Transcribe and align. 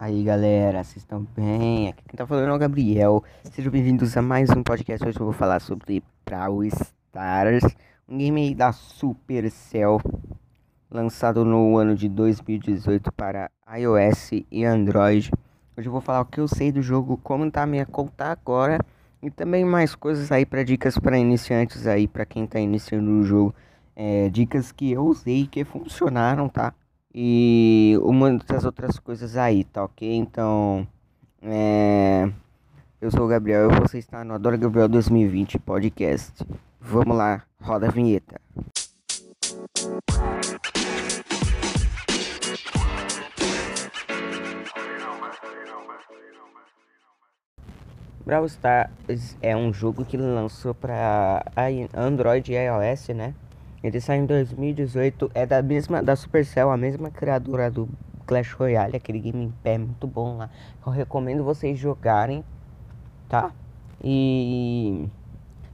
Aí 0.00 0.22
galera, 0.22 0.82
vocês 0.82 0.96
estão 0.96 1.26
bem? 1.36 1.90
Aqui 1.90 2.02
quem 2.08 2.16
tá 2.16 2.26
falando 2.26 2.48
é 2.48 2.54
o 2.54 2.58
Gabriel. 2.58 3.22
Sejam 3.44 3.70
bem-vindos 3.70 4.16
a 4.16 4.22
mais 4.22 4.48
um 4.48 4.62
podcast. 4.62 5.06
Hoje 5.06 5.20
eu 5.20 5.26
vou 5.26 5.34
falar 5.34 5.60
sobre 5.60 6.02
Brawl 6.24 6.64
Stars, 6.64 7.62
um 8.08 8.16
game 8.16 8.54
da 8.54 8.72
Supercell, 8.72 10.00
lançado 10.90 11.44
no 11.44 11.76
ano 11.76 11.94
de 11.94 12.08
2018 12.08 13.12
para 13.12 13.50
iOS 13.76 14.42
e 14.50 14.64
Android. 14.64 15.30
Hoje 15.76 15.86
eu 15.86 15.92
vou 15.92 16.00
falar 16.00 16.22
o 16.22 16.24
que 16.24 16.40
eu 16.40 16.48
sei 16.48 16.72
do 16.72 16.80
jogo, 16.80 17.18
como 17.18 17.50
tá 17.50 17.64
a 17.64 17.66
minha 17.66 17.84
conta 17.84 18.24
agora 18.24 18.78
e 19.22 19.30
também 19.30 19.66
mais 19.66 19.94
coisas 19.94 20.32
aí 20.32 20.46
para 20.46 20.62
dicas 20.62 20.96
para 20.96 21.18
iniciantes 21.18 21.86
aí, 21.86 22.08
para 22.08 22.24
quem 22.24 22.46
tá 22.46 22.58
iniciando 22.58 23.10
o 23.10 23.22
jogo. 23.22 23.54
É, 23.94 24.30
dicas 24.30 24.72
que 24.72 24.92
eu 24.92 25.04
usei 25.04 25.46
que 25.46 25.62
funcionaram, 25.62 26.48
tá? 26.48 26.72
E 27.14 27.98
muitas 28.04 28.64
outras 28.64 28.98
coisas 28.98 29.36
aí, 29.36 29.64
tá 29.64 29.84
ok? 29.84 30.14
Então, 30.14 30.86
é... 31.42 32.30
eu 33.00 33.10
sou 33.10 33.24
o 33.24 33.28
Gabriel 33.28 33.70
e 33.70 33.80
você 33.80 33.98
está 33.98 34.24
no 34.24 34.34
Adoro 34.34 34.58
Gabriel 34.58 34.88
2020 34.88 35.58
podcast. 35.58 36.44
Vamos 36.80 37.16
lá, 37.16 37.42
roda 37.60 37.88
a 37.88 37.90
vinheta. 37.90 38.40
Brawl 48.24 48.46
Stars 48.46 49.36
é 49.42 49.56
um 49.56 49.72
jogo 49.72 50.04
que 50.04 50.16
lançou 50.16 50.72
para 50.72 51.44
Android 51.94 52.52
e 52.52 52.54
iOS, 52.54 53.08
né? 53.08 53.34
Ele 53.82 54.00
saiu 54.00 54.22
em 54.22 54.26
2018, 54.26 55.30
é 55.34 55.46
da 55.46 55.62
mesma 55.62 56.02
da 56.02 56.14
Supercell, 56.14 56.70
a 56.70 56.76
mesma 56.76 57.10
criadora 57.10 57.70
do 57.70 57.88
Clash 58.26 58.52
Royale, 58.52 58.96
aquele 58.96 59.18
game 59.18 59.44
em 59.44 59.50
pé 59.62 59.78
muito 59.78 60.06
bom 60.06 60.36
lá. 60.36 60.50
Eu 60.86 60.92
recomendo 60.92 61.42
vocês 61.42 61.78
jogarem, 61.78 62.44
tá? 63.28 63.52
E 64.02 65.08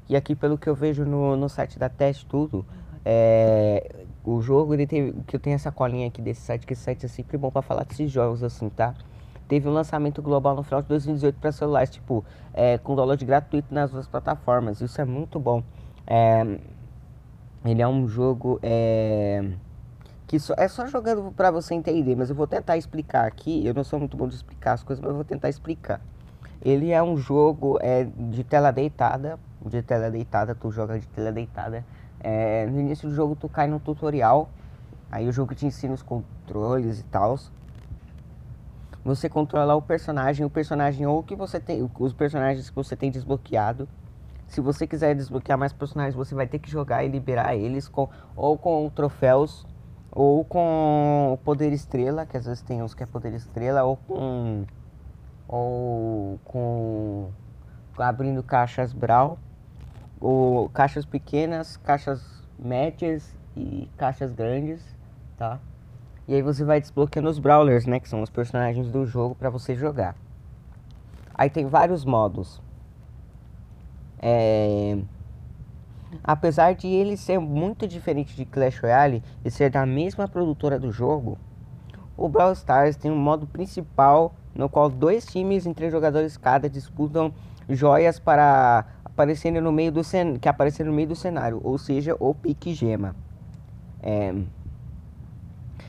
e 0.08 0.14
aqui 0.14 0.36
pelo 0.36 0.56
que 0.56 0.69
eu 0.69 0.75
vejo 0.75 1.05
no, 1.05 1.36
no 1.36 1.48
site 1.48 1.78
da 1.78 1.89
Teste 1.89 2.27
tudo, 2.27 2.64
é, 3.05 4.05
o 4.25 4.41
jogo 4.41 4.73
ele 4.73 4.86
tem 4.86 5.12
que 5.27 5.34
eu 5.34 5.41
tenho 5.41 5.55
essa 5.55 5.73
colinha 5.73 6.06
aqui 6.06 6.23
desse 6.23 6.42
site, 6.42 6.67
que 6.67 6.73
esse 6.75 6.83
site 6.83 7.06
é 7.06 7.08
sempre 7.08 7.36
bom 7.36 7.50
para 7.50 7.62
falar 7.62 7.84
desses 7.84 8.11
jogos 8.11 8.42
assim, 8.42 8.69
tá? 8.69 8.95
Teve 9.48 9.69
um 9.69 9.73
lançamento 9.73 10.20
global 10.23 10.56
no 10.56 10.62
final 10.62 10.83
de 10.83 10.89
2018 10.89 11.39
para 11.39 11.52
celulares, 11.52 11.91
tipo, 11.91 12.25
é, 12.52 12.78
com 12.78 12.97
download 12.97 13.25
gratuito 13.25 13.73
nas 13.73 13.92
duas 13.92 14.06
plataformas. 14.08 14.80
Isso 14.80 15.00
é 15.00 15.05
muito 15.05 15.39
bom. 15.39 15.62
É, 16.05 16.58
ele 17.70 17.83
é 17.83 17.89
um 17.89 18.06
jogo 18.06 18.59
é, 18.62 19.53
que 20.27 20.39
só, 20.39 20.55
é 20.56 20.69
só 20.69 20.86
jogando 20.86 21.33
para 21.33 21.50
você 21.50 21.75
entender, 21.75 22.17
mas 22.17 22.31
eu 22.31 22.36
vou 22.36 22.47
tentar 22.47 22.77
explicar 22.77 23.27
aqui. 23.27 23.64
Eu 23.64 23.75
não 23.75 23.84
sou 23.84 23.98
muito 23.98 24.17
bom 24.17 24.28
de 24.28 24.34
explicar 24.34 24.73
as 24.73 24.83
coisas, 24.83 25.00
mas 25.00 25.11
eu 25.11 25.17
vou 25.17 25.25
tentar 25.25 25.48
explicar. 25.48 26.00
Ele 26.62 26.91
é 26.91 27.03
um 27.03 27.17
jogo 27.17 27.78
é, 27.81 28.05
de 28.05 28.42
tela 28.42 28.70
deitada, 28.70 29.39
de 29.64 29.83
tela 29.83 30.11
deitada, 30.11 30.55
tu 30.55 30.70
joga 30.70 30.98
de 30.98 31.06
tela 31.08 31.31
deitada. 31.31 31.84
É, 32.20 32.67
no 32.67 32.81
início 32.81 33.08
do 33.08 33.14
jogo 33.14 33.36
tu 33.36 33.48
cai 33.48 33.67
no 33.67 33.78
tutorial, 33.78 34.48
aí 35.11 35.28
o 35.28 35.33
jogo 35.33 35.55
te 35.55 35.67
ensina 35.67 35.95
os 35.95 36.03
controles 36.03 37.01
e 37.01 37.05
tal. 37.05 37.39
Você 39.05 39.28
controla 39.28 39.77
o 39.77 39.83
personagem, 39.83 40.45
o 40.45 40.51
personagem 40.51 41.06
ou 41.06 41.23
que 41.23 41.36
você 41.36 41.61
tem, 41.61 41.89
os 41.98 42.12
personagens 42.12 42.69
que 42.69 42.75
você 42.75 42.97
tem 42.97 43.11
desbloqueado 43.11 43.89
se 44.48 44.61
você 44.61 44.86
quiser 44.86 45.14
desbloquear 45.14 45.58
mais 45.58 45.72
personagens, 45.72 46.14
você 46.14 46.34
vai 46.34 46.47
ter 46.47 46.58
que 46.58 46.70
jogar 46.70 47.05
e 47.05 47.08
liberar 47.08 47.56
eles 47.56 47.89
com 47.89 48.08
ou 48.34 48.56
com 48.56 48.89
troféus 48.91 49.66
ou 50.11 50.44
com 50.44 51.39
poder 51.44 51.72
estrela, 51.72 52.25
que 52.25 52.36
às 52.36 52.47
vezes 52.47 52.62
tem 52.62 52.83
uns 52.83 52.94
que 52.94 53.02
é 53.02 53.06
poder 53.06 53.34
estrela, 53.34 53.84
ou 53.84 53.97
com 53.97 54.64
ou 55.47 56.41
com 56.44 57.28
abrindo 57.98 58.42
caixas 58.42 58.92
Brawl, 58.92 59.39
ou 60.20 60.69
caixas 60.70 61.05
pequenas, 61.05 61.77
caixas 61.77 62.42
médias 62.58 63.36
e 63.57 63.90
caixas 63.96 64.33
grandes, 64.33 64.83
tá? 65.36 65.61
E 66.27 66.34
aí 66.34 66.42
você 66.42 66.64
vai 66.64 66.80
desbloqueando 66.80 67.28
os 67.28 67.39
Brawlers, 67.39 67.86
né, 67.86 68.01
que 68.01 68.08
são 68.08 68.20
os 68.20 68.30
personagens 68.30 68.89
do 68.89 69.07
jogo 69.07 69.34
para 69.34 69.48
você 69.48 69.77
jogar. 69.77 70.17
Aí 71.34 71.48
tem 71.48 71.67
vários 71.67 72.05
modos. 72.05 72.61
É... 74.20 74.98
Apesar 76.22 76.74
de 76.74 76.86
ele 76.86 77.16
ser 77.16 77.38
muito 77.38 77.86
diferente 77.86 78.34
de 78.36 78.44
Clash 78.44 78.78
Royale 78.78 79.22
e 79.44 79.50
ser 79.50 79.70
da 79.70 79.84
mesma 79.84 80.27
produtora 80.27 80.78
do 80.78 80.90
jogo, 80.90 81.38
o 82.16 82.28
Brawl 82.28 82.52
Stars 82.52 82.96
tem 82.96 83.10
um 83.10 83.16
modo 83.16 83.46
principal 83.46 84.34
no 84.54 84.68
qual 84.68 84.88
dois 84.88 85.27
times 85.27 85.66
em 85.66 85.74
três 85.74 85.92
jogadores 85.92 86.36
cada 86.36 86.68
disputam 86.68 87.32
joias 87.68 88.18
para 88.18 88.86
aparecerem 89.04 89.60
no 89.60 89.72
meio 89.72 89.92
do 89.92 90.02
cen... 90.02 90.36
que 90.38 90.48
aparecer 90.48 90.84
no 90.86 90.92
meio 90.92 91.08
do 91.08 91.16
cenário, 91.16 91.60
ou 91.62 91.77
seja, 91.77 92.16
o 92.18 92.34
pique 92.34 92.72
gema. 92.72 93.14
É... 94.02 94.34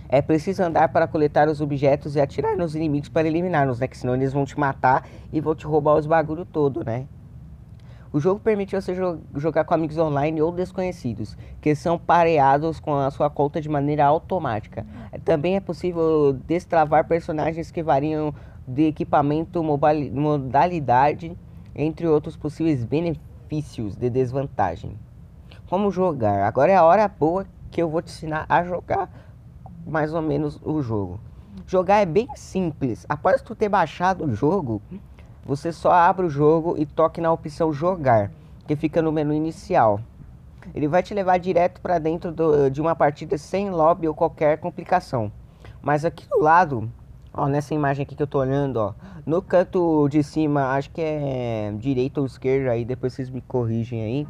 é 0.09 0.21
preciso 0.21 0.63
andar 0.63 0.89
para 0.89 1.07
coletar 1.07 1.47
os 1.47 1.61
objetos 1.61 2.15
e 2.15 2.21
atirar 2.21 2.57
nos 2.57 2.75
inimigos 2.75 3.09
para 3.09 3.27
eliminá-los, 3.27 3.79
né? 3.79 3.88
Que 3.88 3.97
senão 3.97 4.15
eles 4.15 4.33
vão 4.33 4.44
te 4.44 4.59
matar 4.59 5.07
e 5.31 5.39
vão 5.39 5.55
te 5.55 5.65
roubar 5.65 5.95
os 5.95 6.05
bagulho 6.05 6.45
todo, 6.45 6.83
né? 6.83 7.05
O 8.17 8.19
jogo 8.19 8.39
permite 8.39 8.75
você 8.75 8.95
jogar 9.35 9.63
com 9.63 9.75
amigos 9.75 9.95
online 9.95 10.41
ou 10.41 10.51
desconhecidos, 10.51 11.38
que 11.61 11.75
são 11.75 12.00
pareados 12.00 12.79
com 12.79 12.95
a 12.95 13.11
sua 13.11 13.29
conta 13.29 13.61
de 13.61 13.69
maneira 13.69 14.07
automática. 14.07 14.88
Também 15.23 15.55
é 15.55 15.59
possível 15.59 16.33
destravar 16.33 17.07
personagens 17.07 17.69
que 17.69 17.83
variam 17.83 18.33
de 18.67 18.85
equipamento, 18.88 19.63
modalidade, 19.63 21.38
entre 21.75 22.07
outros 22.07 22.35
possíveis 22.35 22.83
benefícios 22.83 23.95
de 23.95 24.09
desvantagem. 24.09 24.97
Como 25.69 25.91
jogar? 25.91 26.41
Agora 26.41 26.72
é 26.72 26.75
a 26.75 26.83
hora 26.83 27.07
boa 27.07 27.45
que 27.69 27.79
eu 27.79 27.88
vou 27.88 28.01
te 28.01 28.09
ensinar 28.09 28.47
a 28.50 28.63
jogar 28.63 29.11
mais 29.85 30.11
ou 30.11 30.23
menos 30.23 30.59
o 30.63 30.81
jogo. 30.81 31.19
Jogar 31.67 31.97
é 31.97 32.06
bem 32.07 32.27
simples. 32.35 33.06
Após 33.07 33.44
tu 33.44 33.53
ter 33.53 33.69
baixado 33.69 34.25
o 34.25 34.35
jogo, 34.35 34.81
você 35.47 35.72
só 35.72 35.94
abre 35.94 36.25
o 36.25 36.30
jogo 36.30 36.75
e 36.78 36.85
toque 36.85 37.22
na 37.22 37.31
opção 37.31 37.72
jogar, 37.72 38.30
que 38.68 38.75
fica 38.75 39.02
no 39.02 39.13
menu 39.13 39.34
inicial. 39.34 40.02
Ele 40.75 40.90
vai 40.90 41.02
te 41.02 41.13
levar 41.13 41.38
direto 41.38 41.80
para 41.80 41.97
dentro 41.97 42.34
do, 42.34 42.69
de 42.69 42.81
uma 42.81 42.94
partida 42.94 43.38
sem 43.38 43.69
lobby 43.69 44.09
ou 44.09 44.13
qualquer 44.13 44.57
complicação. 44.57 45.31
Mas 45.81 46.03
aqui 46.03 46.28
do 46.28 46.41
lado, 46.41 46.91
ó, 47.34 47.47
nessa 47.47 47.74
imagem 47.74 48.03
aqui 48.03 48.13
que 48.13 48.22
eu 48.22 48.28
tô 48.28 48.40
olhando, 48.40 48.75
ó, 48.75 48.94
no 49.25 49.41
canto 49.41 50.09
de 50.09 50.22
cima, 50.22 50.74
acho 50.74 50.90
que 50.90 51.00
é 51.00 51.74
direita 51.78 52.19
ou 52.19 52.25
esquerda, 52.25 52.72
aí 52.72 52.84
depois 52.84 53.13
vocês 53.13 53.30
me 53.30 53.40
corrigem 53.40 54.03
aí. 54.03 54.28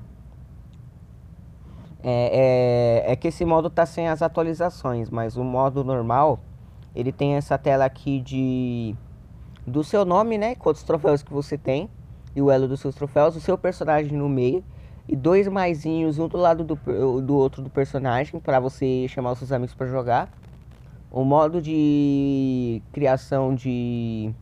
É, 2.04 3.06
é, 3.08 3.12
é, 3.12 3.16
que 3.16 3.30
esse 3.30 3.44
modo 3.44 3.72
tá 3.72 3.88
sem 3.88 4.08
as 4.08 4.22
atualizações, 4.22 5.10
mas 5.10 5.36
o 5.36 5.44
modo 5.44 5.84
normal, 5.84 6.40
ele 6.96 7.12
tem 7.12 7.34
essa 7.34 7.58
tela 7.58 7.86
aqui 7.86 8.22
de 8.22 8.96
do 9.68 9.84
seu 9.84 10.06
nome, 10.06 10.38
né? 10.38 10.56
Quantos 10.56 10.82
troféus 10.82 11.22
que 11.22 11.34
você 11.34 11.58
tem 11.58 11.90
e 12.34 12.42
o 12.42 12.50
elo 12.50 12.70
dos 12.70 12.80
seus 12.80 12.96
troféus, 12.96 13.36
o 13.36 13.42
seu 13.42 13.58
personagem 13.58 14.18
no 14.18 14.30
meio 14.30 14.64
e 15.10 15.16
dois 15.16 15.48
maisinhos 15.48 16.18
um 16.18 16.28
do 16.28 16.38
lado 16.38 16.64
do, 16.64 16.76
do 17.22 17.36
outro 17.36 17.62
do 17.62 17.70
personagem 17.70 18.40
para 18.40 18.60
você 18.60 19.08
chamar 19.10 19.34
os 19.34 19.40
seus 19.40 19.52
amigos 19.52 19.76
para 19.76 19.88
jogar. 19.88 20.30
O 21.12 21.24
modo 21.24 21.62
de 21.62 22.82
criação 22.94 23.54
de, 23.54 24.34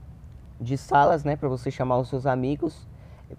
de 0.61 0.77
salas, 0.77 1.23
né, 1.23 1.35
para 1.35 1.49
você 1.49 1.71
chamar 1.71 1.97
os 1.97 2.09
seus 2.09 2.25
amigos. 2.25 2.87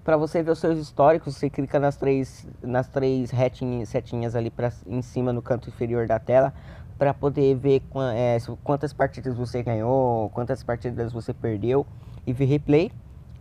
Para 0.03 0.17
você 0.17 0.43
ver 0.43 0.51
os 0.51 0.59
seus 0.59 0.79
históricos, 0.81 1.37
você 1.37 1.49
clica 1.49 1.79
nas 1.79 1.97
três 1.97 2.47
nas 2.61 2.89
três 2.89 3.31
retinhas, 3.31 3.89
setinhas 3.89 4.35
ali 4.35 4.51
para 4.51 4.73
em 4.85 5.01
cima 5.01 5.33
no 5.33 5.41
canto 5.41 5.69
inferior 5.69 6.09
da 6.09 6.19
tela 6.19 6.53
para 6.99 7.12
poder 7.12 7.55
ver 7.57 7.83
é, 8.15 8.39
quantas 8.65 8.93
partidas 8.93 9.34
você 9.34 9.62
ganhou, 9.62 10.31
quantas 10.31 10.62
partidas 10.62 11.12
você 11.12 11.33
perdeu 11.33 11.87
e 12.27 12.33
ver 12.33 12.47
replay. 12.47 12.91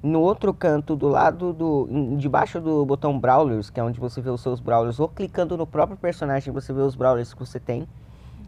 No 0.04 0.22
outro 0.22 0.54
canto 0.54 0.96
do 0.96 1.08
lado 1.08 1.52
do 1.52 1.90
debaixo 2.18 2.60
do 2.60 2.86
botão 2.86 3.18
Brawlers, 3.18 3.70
que 3.70 3.80
é 3.80 3.84
onde 3.84 4.00
você 4.00 4.22
vê 4.22 4.30
os 4.30 4.42
seus 4.42 4.60
Brawlers, 4.60 5.00
ou 5.00 5.08
clicando 5.08 5.58
no 5.58 5.66
próprio 5.66 5.98
personagem 5.98 6.54
você 6.54 6.72
vê 6.72 6.82
os 6.82 6.96
Brawlers 6.96 7.34
que 7.34 7.40
você 7.40 7.60
tem. 7.60 7.88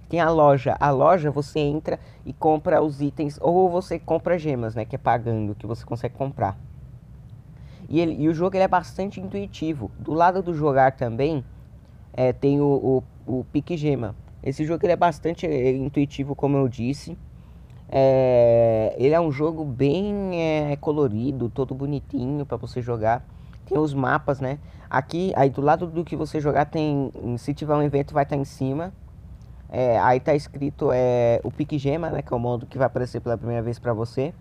Tem 0.07 0.19
a 0.19 0.29
loja. 0.29 0.77
A 0.79 0.91
loja 0.91 1.31
você 1.31 1.59
entra 1.59 1.99
e 2.25 2.31
compra 2.31 2.81
os 2.81 3.01
itens 3.01 3.39
ou 3.41 3.69
você 3.69 3.97
compra 3.97 4.37
gemas, 4.37 4.75
né, 4.75 4.85
que 4.85 4.95
é 4.95 4.99
pagando 4.99 5.55
que 5.55 5.65
você 5.65 5.83
consegue 5.83 6.15
comprar. 6.15 6.57
E, 7.89 7.99
ele, 7.99 8.21
e 8.21 8.27
o 8.27 8.33
jogo 8.33 8.55
ele 8.55 8.63
é 8.63 8.67
bastante 8.67 9.19
intuitivo. 9.19 9.89
Do 9.97 10.13
lado 10.13 10.43
do 10.43 10.53
jogar 10.53 10.91
também 10.91 11.43
é, 12.13 12.31
tem 12.31 12.61
o, 12.61 13.03
o, 13.25 13.39
o 13.39 13.45
pique 13.45 13.75
gema 13.75 14.13
esse 14.47 14.63
jogo 14.63 14.85
ele 14.85 14.93
é 14.93 14.95
bastante 14.95 15.45
é, 15.45 15.71
intuitivo, 15.75 16.33
como 16.33 16.57
eu 16.57 16.67
disse. 16.67 17.17
É, 17.89 18.95
ele 18.97 19.13
é 19.13 19.19
um 19.19 19.31
jogo 19.31 19.65
bem 19.65 20.41
é, 20.41 20.75
colorido, 20.77 21.49
todo 21.49 21.75
bonitinho 21.75 22.45
para 22.45 22.57
você 22.57 22.81
jogar. 22.81 23.25
Tem 23.65 23.77
os 23.77 23.93
mapas, 23.93 24.39
né? 24.39 24.57
Aqui, 24.89 25.33
aí 25.35 25.49
do 25.49 25.61
lado 25.61 25.87
do 25.87 26.05
que 26.05 26.15
você 26.15 26.39
jogar 26.39 26.65
tem, 26.65 27.11
se 27.37 27.53
tiver 27.53 27.75
um 27.75 27.81
evento 27.81 28.13
vai 28.13 28.23
estar 28.23 28.37
tá 28.37 28.41
em 28.41 28.45
cima. 28.45 28.93
É, 29.69 29.99
aí 29.99 30.19
tá 30.21 30.33
escrito 30.33 30.91
é, 30.93 31.41
o 31.43 31.51
Pique 31.51 31.77
Gema, 31.77 32.09
né? 32.09 32.21
Que 32.21 32.33
é 32.33 32.37
o 32.37 32.39
modo 32.39 32.65
que 32.65 32.77
vai 32.77 32.87
aparecer 32.87 33.19
pela 33.19 33.37
primeira 33.37 33.61
vez 33.61 33.77
pra 33.77 33.93
você. 33.93 34.33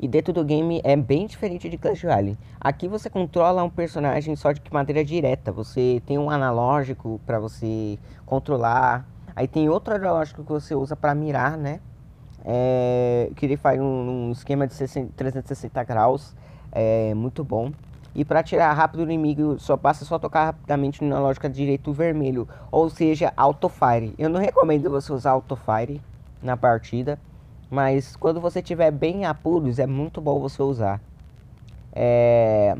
E 0.00 0.08
dentro 0.08 0.32
do 0.32 0.44
game 0.44 0.80
é 0.84 0.96
bem 0.96 1.26
diferente 1.26 1.68
de 1.68 1.78
Clash 1.78 2.02
Royale. 2.02 2.38
Aqui 2.60 2.88
você 2.88 3.08
controla 3.08 3.62
um 3.62 3.70
personagem 3.70 4.34
só 4.36 4.52
de 4.52 4.60
maneira 4.70 5.04
direta. 5.04 5.52
Você 5.52 6.02
tem 6.06 6.18
um 6.18 6.30
analógico 6.30 7.20
para 7.24 7.38
você 7.38 7.98
controlar. 8.26 9.06
Aí 9.34 9.46
tem 9.46 9.68
outro 9.68 9.94
analógico 9.94 10.42
que 10.42 10.52
você 10.52 10.74
usa 10.74 10.94
para 10.94 11.14
mirar, 11.14 11.56
né? 11.56 11.80
É, 12.44 13.30
que 13.36 13.46
ele 13.46 13.56
faz 13.56 13.80
um, 13.80 14.28
um 14.28 14.32
esquema 14.32 14.66
de 14.66 14.74
60, 14.74 15.12
360 15.16 15.84
graus. 15.84 16.34
É 16.72 17.14
muito 17.14 17.44
bom. 17.44 17.72
E 18.14 18.24
para 18.24 18.44
tirar 18.44 18.72
rápido 18.72 19.00
o 19.00 19.02
inimigo, 19.02 19.58
só 19.58 19.76
basta 19.76 20.04
só 20.04 20.18
tocar 20.20 20.44
rapidamente 20.44 21.02
na 21.02 21.18
lógica 21.18 21.50
direito 21.50 21.92
vermelho, 21.92 22.48
ou 22.70 22.88
seja, 22.88 23.32
auto 23.36 23.68
fire. 23.68 24.14
Eu 24.16 24.28
não 24.28 24.40
recomendo 24.40 24.88
você 24.88 25.12
usar 25.12 25.32
auto 25.32 25.56
fire 25.56 26.00
na 26.40 26.56
partida, 26.56 27.18
mas 27.74 28.14
quando 28.14 28.40
você 28.40 28.62
tiver 28.62 28.92
bem 28.92 29.24
apuros, 29.24 29.80
é 29.80 29.86
muito 29.86 30.20
bom 30.20 30.38
você 30.38 30.62
usar. 30.62 31.00
É... 31.92 32.76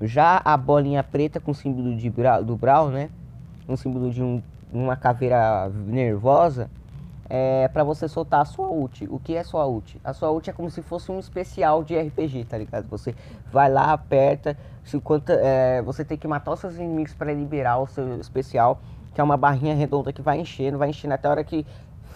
Já 0.00 0.40
a 0.42 0.56
bolinha 0.56 1.04
preta 1.04 1.38
com 1.38 1.52
símbolo 1.52 1.94
de 1.94 2.10
do 2.42 2.56
Brawl, 2.56 2.88
né? 2.88 3.10
Um 3.68 3.76
símbolo 3.76 4.10
de 4.10 4.22
um, 4.22 4.42
uma 4.72 4.96
caveira 4.96 5.70
nervosa 5.86 6.70
é 7.28 7.68
para 7.68 7.84
você 7.84 8.08
soltar 8.08 8.40
a 8.40 8.44
sua 8.46 8.68
ult. 8.70 9.06
O 9.10 9.18
que 9.18 9.36
é 9.36 9.44
sua 9.44 9.66
ult? 9.66 10.00
A 10.02 10.14
sua 10.14 10.30
ult 10.30 10.48
é 10.48 10.54
como 10.54 10.70
se 10.70 10.80
fosse 10.80 11.12
um 11.12 11.18
especial 11.18 11.84
de 11.84 12.00
RPG, 12.00 12.46
tá 12.46 12.56
ligado? 12.56 12.88
Você 12.88 13.14
vai 13.52 13.70
lá, 13.70 13.92
aperta, 13.92 14.56
se 14.82 14.98
quanto, 15.00 15.32
é, 15.32 15.82
você 15.82 16.02
tem 16.02 16.16
que 16.16 16.26
matar 16.26 16.52
os 16.52 16.60
seus 16.60 16.76
inimigos 16.76 17.12
para 17.12 17.30
liberar 17.34 17.78
o 17.78 17.86
seu 17.86 18.18
especial, 18.18 18.80
que 19.14 19.20
é 19.20 19.24
uma 19.24 19.36
barrinha 19.36 19.74
redonda 19.74 20.14
que 20.14 20.22
vai 20.22 20.40
enchendo, 20.40 20.78
vai 20.78 20.88
enchendo 20.88 21.12
até 21.12 21.28
a 21.28 21.30
hora 21.30 21.44
que 21.44 21.66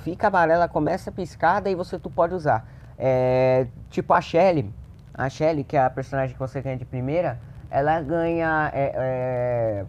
fica 0.05 0.29
amarela, 0.29 0.69
começa 0.69 1.09
a 1.09 1.13
piscar, 1.13 1.61
daí 1.61 1.75
você 1.75 1.99
tu 1.99 2.11
pode 2.11 2.35
usar. 2.35 2.69
É, 2.99 3.67
tipo 3.91 4.13
a 4.13 4.21
Shelly, 4.21 4.71
a 5.15 5.29
Shelly, 5.31 5.65
que 5.65 5.77
é 5.77 5.83
a 5.83 5.89
personagem 5.89 6.35
que 6.35 6.39
você 6.39 6.61
ganha 6.61 6.77
de 6.77 6.85
primeira, 6.85 7.41
ela 7.71 8.01
ganha 8.03 8.71
é, 8.75 8.93
é, 8.95 9.85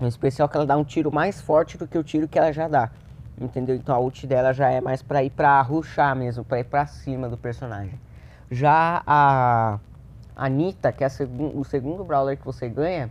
um 0.00 0.08
especial 0.08 0.48
que 0.48 0.56
ela 0.56 0.66
dá 0.66 0.76
um 0.76 0.82
tiro 0.82 1.12
mais 1.12 1.40
forte 1.40 1.76
do 1.76 1.86
que 1.86 1.96
o 1.96 2.02
tiro 2.02 2.26
que 2.26 2.38
ela 2.38 2.52
já 2.52 2.66
dá. 2.66 2.90
Entendeu? 3.38 3.76
Então 3.76 3.94
a 3.94 3.98
ult 3.98 4.26
dela 4.26 4.52
já 4.52 4.70
é 4.70 4.80
mais 4.80 5.02
pra 5.02 5.22
ir 5.22 5.30
pra 5.30 5.60
ruxar 5.60 6.16
mesmo, 6.16 6.44
pra 6.44 6.60
ir 6.60 6.64
pra 6.64 6.86
cima 6.86 7.28
do 7.28 7.36
personagem. 7.36 8.00
Já 8.50 9.02
a 9.06 9.78
Anitta, 10.34 10.90
que 10.90 11.04
é 11.04 11.08
o 11.54 11.64
segundo 11.64 12.04
brawler 12.04 12.38
que 12.38 12.44
você 12.44 12.68
ganha, 12.68 13.10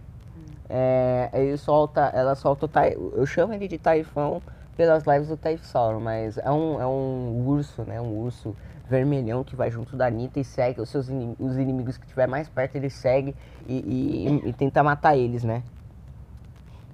é, 0.70 1.30
ele 1.34 1.58
solta, 1.58 2.12
ela 2.14 2.34
solta 2.34 2.66
o 2.66 3.14
eu 3.16 3.26
chamo 3.26 3.54
ele 3.54 3.68
de 3.68 3.78
Taifão 3.78 4.42
pelas 4.82 5.04
lives 5.04 5.28
do 5.28 5.38
Taifsauro, 5.38 6.02
mas 6.02 6.40
é 6.40 6.50
um, 6.50 6.82
é 6.82 6.88
um 6.88 7.46
urso, 7.46 7.84
né? 7.84 8.02
Um 8.02 8.18
urso 8.18 8.56
vermelhão 8.90 9.44
que 9.44 9.56
vai 9.56 9.70
junto 9.70 9.96
da 9.96 10.08
Anitta 10.08 10.40
e 10.40 10.44
segue 10.44 10.82
os 10.82 10.90
seus 10.90 11.08
os 11.08 11.56
inimigos 11.56 12.00
que 12.00 12.04
estiver 12.04 12.28
mais 12.28 12.50
perto, 12.50 12.78
ele 12.78 12.90
segue 12.90 13.36
e, 13.68 13.76
e, 13.76 14.50
e 14.50 14.54
tenta 14.54 14.82
matar 14.82 15.16
eles, 15.16 15.44
né? 15.44 15.62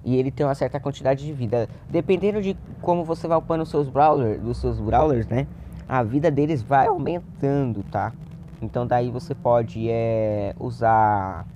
e 0.04 0.16
ele 0.16 0.30
tem 0.30 0.44
uma 0.44 0.54
certa 0.54 0.78
quantidade 0.78 1.24
de 1.24 1.32
vida. 1.32 1.66
Dependendo 1.88 2.42
de 2.42 2.54
como 2.82 3.04
você 3.04 3.26
vai 3.26 3.38
upando 3.38 3.62
os 3.62 3.70
seus 3.70 3.88
brawlers, 3.88 4.38
dos 4.38 4.58
seus 4.58 4.78
brawlers, 4.78 5.26
né? 5.26 5.46
A 5.88 6.02
vida 6.02 6.30
deles 6.30 6.60
vai 6.60 6.86
aumentando, 6.86 7.82
tá? 7.90 8.12
Então 8.60 8.86
daí 8.86 9.10
você 9.10 9.34
pode 9.34 9.88
é, 9.88 10.54
usar, 10.60 11.46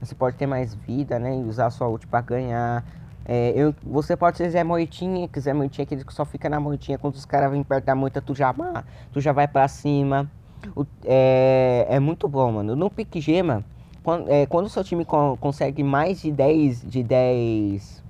você 0.00 0.14
pode 0.14 0.36
ter 0.36 0.46
mais 0.46 0.76
vida, 0.76 1.18
né? 1.18 1.36
E 1.36 1.42
usar 1.42 1.66
a 1.66 1.70
sua 1.70 1.88
ult 1.88 2.06
para 2.06 2.20
ganhar. 2.20 2.84
É, 3.28 3.52
eu, 3.56 3.74
você 3.82 4.16
pode 4.16 4.36
ser 4.36 4.48
Zé 4.50 4.62
Moitinha, 4.62 5.26
que 5.26 5.40
Zé 5.40 5.52
Moitinha 5.52 5.82
é 5.82 5.86
aquele 5.86 6.04
que 6.04 6.14
só 6.14 6.24
fica 6.24 6.48
na 6.48 6.60
moitinha 6.60 6.96
quando 6.96 7.14
os 7.14 7.24
caras 7.24 7.50
vêm 7.50 7.64
perto 7.64 7.84
da 7.84 7.94
moita, 7.94 8.22
tu 8.22 8.34
já, 8.34 8.54
tu 9.12 9.20
já 9.20 9.32
vai 9.32 9.48
pra 9.48 9.66
cima. 9.66 10.30
O, 10.76 10.86
é, 11.04 11.86
é 11.90 11.98
muito 11.98 12.28
bom, 12.28 12.52
mano. 12.52 12.76
No 12.76 12.88
Pique 12.88 13.20
Gema, 13.20 13.64
quando, 14.04 14.30
é, 14.30 14.46
quando 14.46 14.66
o 14.66 14.68
seu 14.68 14.84
time 14.84 15.04
co 15.04 15.36
consegue 15.38 15.82
mais 15.82 16.22
de 16.22 16.30
10 16.30 16.82
de 16.82 17.02
10 17.02 18.04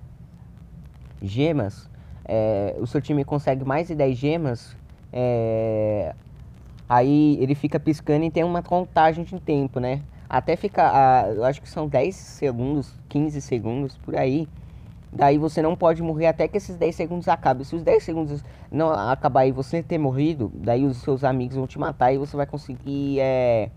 gemas, 1.22 1.88
é, 2.26 2.76
o 2.78 2.86
seu 2.86 3.00
time 3.00 3.24
consegue 3.24 3.64
mais 3.64 3.88
de 3.88 3.94
10 3.94 4.18
gemas, 4.18 4.76
é, 5.10 6.14
aí 6.86 7.38
ele 7.40 7.54
fica 7.54 7.80
piscando 7.80 8.26
e 8.26 8.30
tem 8.30 8.44
uma 8.44 8.62
contagem 8.62 9.24
de 9.24 9.40
tempo, 9.40 9.80
né? 9.80 10.02
Até 10.28 10.56
ficar, 10.56 11.34
eu 11.34 11.44
acho 11.44 11.62
que 11.62 11.68
são 11.68 11.88
10 11.88 12.14
segundos, 12.14 12.92
15 13.08 13.40
segundos, 13.40 13.96
por 13.96 14.14
aí. 14.14 14.46
Daí 15.16 15.38
você 15.38 15.62
não 15.62 15.74
pode 15.74 16.02
morrer 16.02 16.26
até 16.26 16.46
que 16.46 16.58
esses 16.58 16.76
10 16.76 16.94
segundos 16.94 17.26
acabem. 17.26 17.64
Se 17.64 17.74
os 17.74 17.82
10 17.82 18.02
segundos 18.02 18.44
não 18.70 18.90
acabar 18.90 19.46
e 19.46 19.50
você 19.50 19.82
ter 19.82 19.96
morrido, 19.96 20.52
daí 20.54 20.84
os 20.84 20.98
seus 20.98 21.24
amigos 21.24 21.56
vão 21.56 21.66
te 21.66 21.78
matar 21.78 22.12
e 22.12 22.18
você 22.18 22.36
vai 22.36 22.44
conseguir 22.44 23.18
é, 23.18 23.70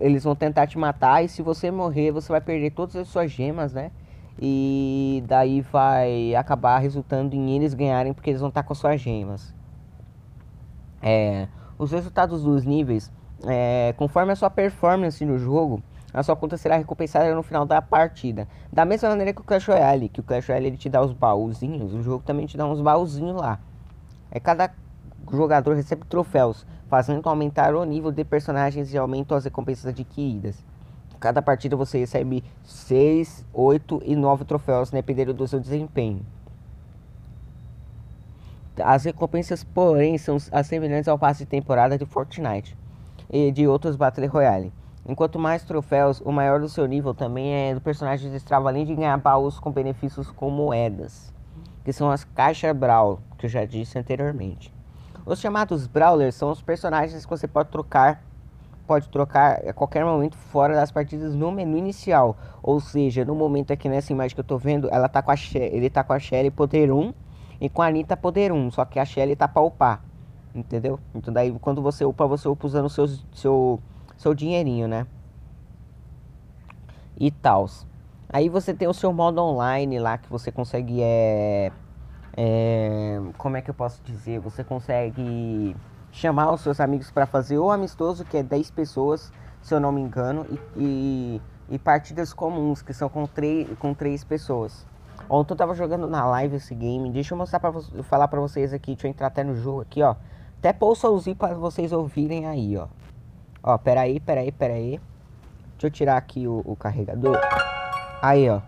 eles 0.00 0.22
vão 0.22 0.36
tentar 0.36 0.68
te 0.68 0.78
matar 0.78 1.24
e 1.24 1.28
se 1.28 1.42
você 1.42 1.72
morrer, 1.72 2.12
você 2.12 2.30
vai 2.30 2.40
perder 2.40 2.70
todas 2.70 2.94
as 2.94 3.08
suas 3.08 3.30
gemas, 3.30 3.72
né? 3.72 3.90
E 4.40 5.24
daí 5.26 5.60
vai 5.60 6.32
acabar 6.36 6.78
resultando 6.78 7.34
em 7.34 7.56
eles 7.56 7.74
ganharem 7.74 8.12
porque 8.12 8.30
eles 8.30 8.40
vão 8.40 8.48
estar 8.48 8.62
com 8.62 8.72
as 8.72 8.78
suas 8.78 9.00
gemas. 9.00 9.52
É, 11.02 11.48
os 11.76 11.90
resultados 11.90 12.44
dos 12.44 12.64
níveis, 12.64 13.10
é, 13.44 13.92
conforme 13.96 14.30
a 14.30 14.36
sua 14.36 14.50
performance 14.50 15.24
no 15.24 15.36
jogo, 15.36 15.82
a 16.16 16.22
sua 16.22 16.34
conta 16.34 16.56
será 16.56 16.78
recompensada 16.78 17.34
no 17.34 17.42
final 17.42 17.66
da 17.66 17.82
partida. 17.82 18.48
Da 18.72 18.86
mesma 18.86 19.10
maneira 19.10 19.34
que 19.34 19.42
o 19.42 19.44
Clash 19.44 19.68
Royale, 19.68 20.08
que 20.08 20.18
o 20.18 20.22
Clash 20.22 20.48
Royale 20.48 20.68
ele 20.68 20.76
te 20.78 20.88
dá 20.88 21.02
os 21.02 21.12
baúzinhos, 21.12 21.92
o 21.92 22.02
jogo 22.02 22.24
também 22.24 22.46
te 22.46 22.56
dá 22.56 22.64
uns 22.66 22.80
baúzinhos 22.80 23.36
lá. 23.36 23.60
É 24.30 24.40
cada 24.40 24.72
jogador 25.30 25.74
recebe 25.74 26.06
troféus, 26.06 26.64
fazendo 26.88 27.28
aumentar 27.28 27.74
o 27.74 27.84
nível 27.84 28.10
de 28.10 28.24
personagens 28.24 28.94
e 28.94 28.96
aumentam 28.96 29.36
as 29.36 29.44
recompensas 29.44 29.84
adquiridas. 29.84 30.56
Cada 31.20 31.42
partida 31.42 31.76
você 31.76 31.98
recebe 31.98 32.42
6, 32.64 33.44
8 33.52 34.00
e 34.06 34.16
9 34.16 34.46
troféus, 34.46 34.90
dependendo 34.90 35.34
do 35.34 35.46
seu 35.46 35.60
desempenho. 35.60 36.24
As 38.82 39.04
recompensas, 39.04 39.62
porém, 39.62 40.16
são 40.16 40.38
as 40.50 40.66
semelhantes 40.66 41.08
ao 41.08 41.18
passe 41.18 41.44
de 41.44 41.50
temporada 41.50 41.98
de 41.98 42.06
Fortnite 42.06 42.74
e 43.28 43.52
de 43.52 43.68
outros 43.68 43.96
Battle 43.96 44.26
Royale. 44.28 44.72
Enquanto 45.08 45.38
mais 45.38 45.62
troféus, 45.62 46.20
o 46.20 46.32
maior 46.32 46.60
do 46.60 46.68
seu 46.68 46.86
nível 46.86 47.14
também 47.14 47.52
é 47.54 47.74
do 47.74 47.80
personagem 47.80 48.30
destrava 48.30 48.68
além 48.68 48.84
de 48.84 48.94
ganhar 48.94 49.16
baús 49.18 49.60
com 49.60 49.70
benefícios 49.70 50.30
com 50.30 50.50
moedas, 50.50 51.32
que 51.84 51.92
são 51.92 52.10
as 52.10 52.24
caixas 52.24 52.76
Brawl, 52.76 53.20
que 53.38 53.46
eu 53.46 53.50
já 53.50 53.64
disse 53.64 53.98
anteriormente. 53.98 54.74
Os 55.24 55.40
chamados 55.40 55.86
Brawlers 55.86 56.34
são 56.34 56.50
os 56.50 56.60
personagens 56.60 57.24
que 57.24 57.30
você 57.30 57.46
pode 57.46 57.70
trocar 57.70 58.22
pode 58.86 59.08
trocar 59.08 59.68
a 59.68 59.72
qualquer 59.72 60.04
momento 60.04 60.36
fora 60.36 60.74
das 60.74 60.92
partidas 60.92 61.34
no 61.34 61.50
menu 61.50 61.76
inicial. 61.76 62.36
Ou 62.62 62.78
seja, 62.78 63.24
no 63.24 63.34
momento 63.34 63.72
aqui 63.72 63.88
nessa 63.88 64.12
imagem 64.12 64.34
que 64.34 64.40
eu 64.40 64.44
tô 64.44 64.56
vendo, 64.56 64.88
ela 64.90 65.08
tá 65.08 65.20
com 65.20 65.32
a 65.32 65.34
ele 65.54 65.90
tá 65.90 66.04
com 66.04 66.12
a 66.12 66.18
Shelly 66.18 66.50
poder 66.50 66.92
1 66.92 67.12
e 67.60 67.68
com 67.68 67.82
a 67.82 67.86
Anitta 67.86 68.16
poder 68.16 68.52
1, 68.52 68.70
só 68.70 68.84
que 68.84 68.98
a 68.98 69.04
Shelly 69.04 69.34
tá 69.34 69.48
pra 69.48 69.60
upar. 69.62 70.04
Entendeu? 70.54 70.98
Então 71.14 71.34
daí 71.34 71.50
quando 71.60 71.82
você 71.82 72.04
upa, 72.04 72.26
você 72.26 72.48
upa 72.48 72.66
usando 72.66 72.88
seu, 72.88 73.08
seu, 73.32 73.80
seu 74.16 74.34
dinheirinho, 74.34 74.88
né? 74.88 75.06
E 77.16 77.30
tals. 77.30 77.86
Aí 78.28 78.48
você 78.48 78.74
tem 78.74 78.88
o 78.88 78.94
seu 78.94 79.12
modo 79.12 79.40
online 79.40 79.98
lá 79.98 80.18
que 80.18 80.28
você 80.28 80.50
consegue 80.50 81.00
é 81.00 81.72
é, 82.36 83.18
como 83.38 83.56
é 83.56 83.62
que 83.62 83.70
eu 83.70 83.74
posso 83.74 84.02
dizer? 84.04 84.38
Você 84.40 84.62
consegue 84.62 85.74
chamar 86.12 86.52
os 86.52 86.60
seus 86.60 86.80
amigos 86.80 87.10
para 87.10 87.24
fazer 87.24 87.58
o 87.58 87.70
amistoso, 87.70 88.24
que 88.24 88.36
é 88.36 88.42
10 88.42 88.70
pessoas, 88.72 89.32
se 89.62 89.74
eu 89.74 89.80
não 89.80 89.90
me 89.90 90.02
engano, 90.02 90.46
e, 90.50 90.60
e, 90.76 91.42
e 91.70 91.78
partidas 91.78 92.34
comuns, 92.34 92.82
que 92.82 92.92
são 92.92 93.08
com, 93.08 93.26
com 93.78 93.94
3 93.94 94.24
pessoas. 94.24 94.86
Ontem 95.30 95.54
eu 95.54 95.56
tava 95.56 95.74
jogando 95.74 96.06
na 96.06 96.26
live 96.26 96.56
esse 96.56 96.74
game, 96.74 97.10
deixa 97.10 97.32
eu 97.32 97.38
mostrar 97.38 97.58
para 97.58 97.72
falar 98.04 98.28
para 98.28 98.38
vocês 98.38 98.72
aqui, 98.72 98.92
deixa 98.92 99.06
eu 99.06 99.10
entrar 99.10 99.28
até 99.28 99.42
no 99.42 99.56
jogo 99.56 99.80
aqui, 99.80 100.02
ó. 100.02 100.14
Até 100.58 100.72
pôr 100.72 100.90
o 100.90 100.94
solzinho 100.94 101.36
para 101.36 101.54
vocês 101.54 101.90
ouvirem 101.90 102.46
aí, 102.46 102.76
ó. 102.76 102.86
Ó, 103.66 103.76
pera 103.76 104.02
aí, 104.02 104.20
pera 104.20 104.42
aí, 104.42 104.52
pera 104.52 104.74
aí. 104.74 105.00
Deixa 105.72 105.88
eu 105.88 105.90
tirar 105.90 106.16
aqui 106.16 106.46
o, 106.46 106.62
o 106.64 106.76
carregador. 106.76 107.36
Aí, 108.22 108.48
ó. 108.48 108.60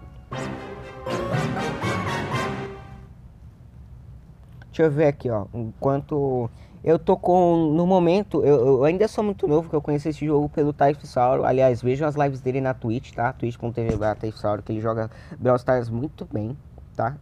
Deixa 4.66 4.82
eu 4.82 4.90
ver 4.90 5.06
aqui, 5.06 5.30
ó. 5.30 5.46
Enquanto 5.54 6.50
eu 6.82 6.98
tô 6.98 7.16
com. 7.16 7.72
No 7.72 7.86
momento, 7.86 8.44
eu, 8.44 8.78
eu 8.78 8.84
ainda 8.84 9.06
sou 9.06 9.22
muito 9.22 9.46
novo, 9.46 9.70
que 9.70 9.76
eu 9.76 9.80
conheci 9.80 10.08
esse 10.08 10.26
jogo 10.26 10.48
pelo 10.48 10.72
Taifsauro. 10.72 11.44
Aliás, 11.44 11.80
vejam 11.80 12.08
as 12.08 12.16
lives 12.16 12.40
dele 12.40 12.60
na 12.60 12.74
Twitch, 12.74 13.12
tá? 13.12 13.32
twitch.tv 13.32 13.96
que 14.64 14.72
ele 14.72 14.80
joga 14.80 15.08
Brawl 15.38 15.56
Stars 15.56 15.88
muito 15.88 16.26
bem, 16.32 16.58
tá? 16.96 17.16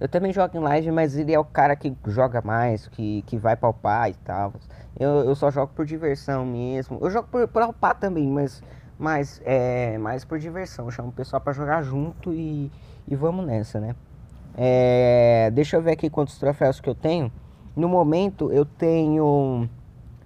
Eu 0.00 0.08
também 0.08 0.32
jogo 0.32 0.56
em 0.56 0.60
live, 0.60 0.90
mas 0.92 1.16
ele 1.16 1.32
é 1.32 1.38
o 1.38 1.44
cara 1.44 1.74
que 1.74 1.94
joga 2.06 2.40
mais, 2.40 2.86
que, 2.88 3.22
que 3.22 3.36
vai 3.36 3.56
palpar 3.56 4.08
e 4.10 4.14
tal. 4.14 4.52
Eu, 4.98 5.24
eu 5.24 5.34
só 5.34 5.50
jogo 5.50 5.72
por 5.74 5.84
diversão 5.84 6.44
mesmo. 6.46 6.98
Eu 7.00 7.10
jogo 7.10 7.28
por, 7.30 7.48
por 7.48 7.62
palpar 7.62 7.94
também, 7.96 8.28
mas 8.28 8.62
Mas 8.98 9.40
é 9.44 9.96
mais 9.98 10.24
por 10.24 10.38
diversão. 10.38 10.86
Eu 10.86 10.90
chamo 10.90 11.08
o 11.08 11.12
pessoal 11.12 11.40
para 11.40 11.52
jogar 11.52 11.82
junto 11.82 12.32
e, 12.32 12.70
e 13.06 13.14
vamos 13.16 13.46
nessa, 13.46 13.80
né? 13.80 13.94
É, 14.56 15.50
deixa 15.52 15.76
eu 15.76 15.82
ver 15.82 15.92
aqui 15.92 16.10
quantos 16.10 16.38
troféus 16.38 16.80
que 16.80 16.88
eu 16.88 16.94
tenho. 16.94 17.32
No 17.76 17.88
momento 17.88 18.52
eu 18.52 18.64
tenho. 18.64 19.68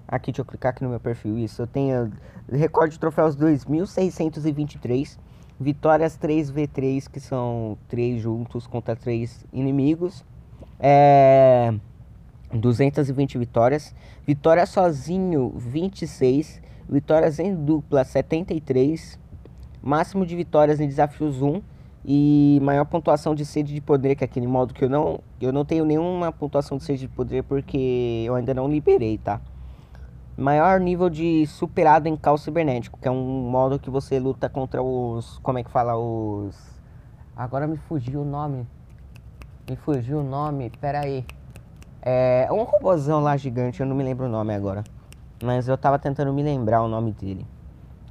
Aqui, 0.08 0.32
deixa 0.32 0.42
eu 0.42 0.46
clicar 0.46 0.70
aqui 0.72 0.82
no 0.82 0.90
meu 0.90 1.00
perfil. 1.00 1.38
Isso, 1.38 1.62
eu 1.62 1.66
tenho 1.66 2.12
recorde 2.50 2.94
de 2.94 2.98
troféus 3.00 3.34
2623. 3.36 5.18
Vitórias 5.62 6.18
3v3, 6.18 7.08
que 7.08 7.20
são 7.20 7.78
3 7.88 8.20
juntos 8.20 8.66
contra 8.66 8.96
3 8.96 9.46
inimigos. 9.52 10.24
É, 10.80 11.72
220 12.52 13.38
vitórias. 13.38 13.94
Vitória 14.26 14.66
sozinho, 14.66 15.54
26. 15.56 16.60
Vitórias 16.88 17.38
em 17.38 17.54
dupla, 17.54 18.02
73. 18.02 19.16
Máximo 19.80 20.26
de 20.26 20.34
vitórias 20.34 20.80
em 20.80 20.88
desafios 20.88 21.40
1. 21.40 21.62
E 22.04 22.58
maior 22.60 22.84
pontuação 22.84 23.32
de 23.32 23.46
sede 23.46 23.72
de 23.72 23.80
poder, 23.80 24.16
que 24.16 24.24
é 24.24 24.26
aquele 24.26 24.48
modo 24.48 24.74
que 24.74 24.84
eu 24.84 24.90
não, 24.90 25.20
eu 25.40 25.52
não 25.52 25.64
tenho 25.64 25.84
nenhuma 25.84 26.32
pontuação 26.32 26.76
de 26.76 26.82
sede 26.82 27.02
de 27.02 27.08
poder 27.08 27.44
porque 27.44 28.24
eu 28.26 28.34
ainda 28.34 28.52
não 28.52 28.68
liberei, 28.68 29.18
tá? 29.18 29.40
Maior 30.36 30.80
nível 30.80 31.10
de 31.10 31.46
superado 31.46 32.08
em 32.08 32.16
caos 32.16 32.40
cibernético, 32.40 32.98
que 32.98 33.06
é 33.06 33.10
um 33.10 33.50
modo 33.50 33.78
que 33.78 33.90
você 33.90 34.18
luta 34.18 34.48
contra 34.48 34.82
os. 34.82 35.38
Como 35.38 35.58
é 35.58 35.62
que 35.62 35.70
fala? 35.70 35.94
Os. 35.94 36.56
Agora 37.36 37.66
me 37.66 37.76
fugiu 37.76 38.22
o 38.22 38.24
nome. 38.24 38.66
Me 39.68 39.76
fugiu 39.76 40.20
o 40.20 40.22
nome, 40.22 40.70
pera 40.80 41.00
aí. 41.00 41.26
É 42.00 42.48
um 42.50 42.62
robôzão 42.62 43.20
lá 43.20 43.36
gigante, 43.36 43.80
eu 43.80 43.86
não 43.86 43.94
me 43.94 44.02
lembro 44.02 44.24
o 44.24 44.28
nome 44.28 44.54
agora. 44.54 44.82
Mas 45.44 45.68
eu 45.68 45.76
tava 45.76 45.98
tentando 45.98 46.32
me 46.32 46.42
lembrar 46.42 46.82
o 46.82 46.88
nome 46.88 47.12
dele. 47.12 47.46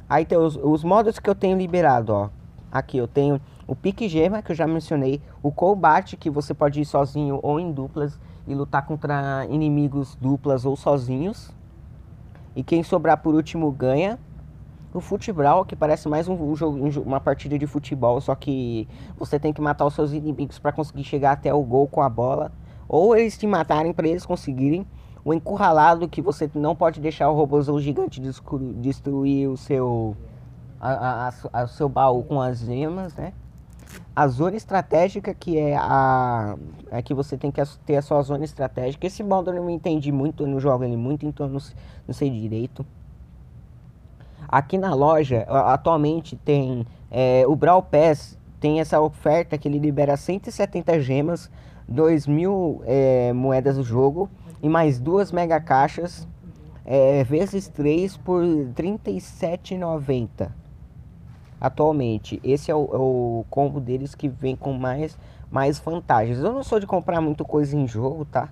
Aí 0.08 0.24
tem 0.24 0.38
os, 0.38 0.56
os 0.56 0.84
modos 0.84 1.18
que 1.18 1.30
eu 1.30 1.34
tenho 1.36 1.58
liberado, 1.58 2.14
ó. 2.14 2.30
Aqui 2.72 2.98
eu 2.98 3.08
tenho 3.08 3.42
o 3.66 3.76
Pique 3.76 4.08
Gema, 4.08 4.44
que 4.44 4.52
eu 4.52 4.56
já 4.56 4.68
mencionei. 4.68 5.20
O 5.42 5.52
Combate, 5.52 6.16
que 6.16 6.30
você 6.30 6.54
pode 6.54 6.82
ir 6.82 6.86
sozinho 6.86 7.40
ou 7.42 7.60
em 7.60 7.72
duplas 7.72 8.20
e 8.48 8.54
lutar 8.54 8.86
contra 8.86 9.46
inimigos 9.50 10.16
duplas 10.16 10.66
ou 10.66 10.76
sozinhos. 10.76 11.52
E 12.56 12.64
quem 12.64 12.84
sobrar 12.84 13.18
por 13.18 13.34
último 13.34 13.72
ganha. 13.72 14.20
O 14.94 15.00
futebol, 15.00 15.64
que 15.64 15.74
parece 15.74 16.10
mais 16.10 16.28
um, 16.28 16.34
um 16.34 16.54
jogo, 16.54 16.78
um, 16.78 16.90
uma 17.04 17.22
partida 17.22 17.58
de 17.58 17.66
futebol, 17.66 18.20
só 18.20 18.36
que 18.36 18.90
você 19.18 19.40
tem 19.40 19.54
que 19.54 19.62
matar 19.62 19.86
os 19.86 19.94
seus 19.94 20.12
inimigos 20.12 20.60
para 20.60 20.74
conseguir 20.74 21.06
chegar 21.06 21.32
até 21.32 21.54
o 21.54 21.64
gol 21.64 21.88
com 21.88 22.02
a 22.02 22.10
bola. 22.10 22.52
Ou 22.90 23.16
eles 23.16 23.38
te 23.38 23.48
matarem 23.48 23.94
para 23.94 24.08
eles 24.08 24.26
conseguirem. 24.26 24.86
O 25.24 25.34
encurralado, 25.34 26.10
que 26.10 26.22
você 26.22 26.50
não 26.54 26.76
pode 26.76 27.00
deixar 27.00 27.30
o 27.30 27.36
robôzão 27.36 27.80
gigante 27.80 28.20
destruir 28.76 29.48
o 29.48 29.56
seu, 29.56 30.18
a, 30.80 31.28
a, 31.28 31.34
a, 31.54 31.68
seu 31.68 31.88
baú 31.88 32.24
com 32.24 32.42
as 32.42 32.60
gemas, 32.60 33.16
né? 33.16 33.32
A 34.16 34.28
zona 34.28 34.58
estratégica, 34.58 35.34
que 35.34 35.58
é 35.58 35.76
a. 35.76 36.56
É 36.90 37.02
que 37.02 37.14
você 37.14 37.38
tem 37.38 37.52
que 37.52 37.62
ter 37.86 37.96
a 37.96 38.02
sua 38.02 38.22
zona 38.22 38.44
estratégica. 38.44 39.08
Esse 39.08 39.24
modo 39.24 39.52
eu 39.52 39.56
não 39.56 39.70
entendi 39.70 40.12
muito, 40.12 40.44
eu 40.44 40.48
não 40.48 40.60
jogo 40.60 40.84
ele 40.84 40.98
muito, 40.98 41.26
então 41.26 41.48
eu 41.48 41.54
não, 41.54 41.60
não 42.08 42.14
sei 42.14 42.30
direito. 42.30 42.86
Aqui 44.48 44.78
na 44.78 44.94
loja, 44.94 45.46
atualmente 45.48 46.36
tem 46.36 46.86
é, 47.10 47.46
o 47.48 47.56
Brawl 47.56 47.82
Pass, 47.84 48.38
tem 48.60 48.82
essa 48.82 49.00
oferta 49.00 49.58
que 49.58 49.68
ele 49.68 49.80
libera 49.80 50.18
170 50.18 51.00
gemas, 51.00 51.50
2 51.88 52.28
mil 52.28 52.82
é, 52.86 53.32
moedas 53.32 53.78
do 53.78 53.84
jogo 53.84 54.30
e 54.62 54.68
mais 54.68 55.00
duas 55.00 55.32
mega 55.32 55.60
caixas 55.62 56.28
é, 56.86 57.24
vezes 57.24 57.68
3 57.70 58.18
por 58.18 58.44
R$ 58.44 58.68
37,90 58.76 60.61
atualmente. 61.62 62.42
Esse 62.44 62.72
é 62.72 62.76
o, 62.76 62.90
é 62.92 62.98
o, 62.98 63.46
combo 63.50 63.80
deles 63.80 64.16
que 64.16 64.28
vem 64.28 64.56
com 64.56 64.74
mais, 64.74 65.16
mais 65.52 65.80
vantagens. 65.80 66.40
Eu 66.40 66.52
não 66.52 66.64
sou 66.64 66.80
de 66.80 66.88
comprar 66.88 67.22
muito 67.22 67.46
coisa 67.46 67.78
em 67.78 67.88
jogo, 67.88 68.26
tá? 68.26 68.50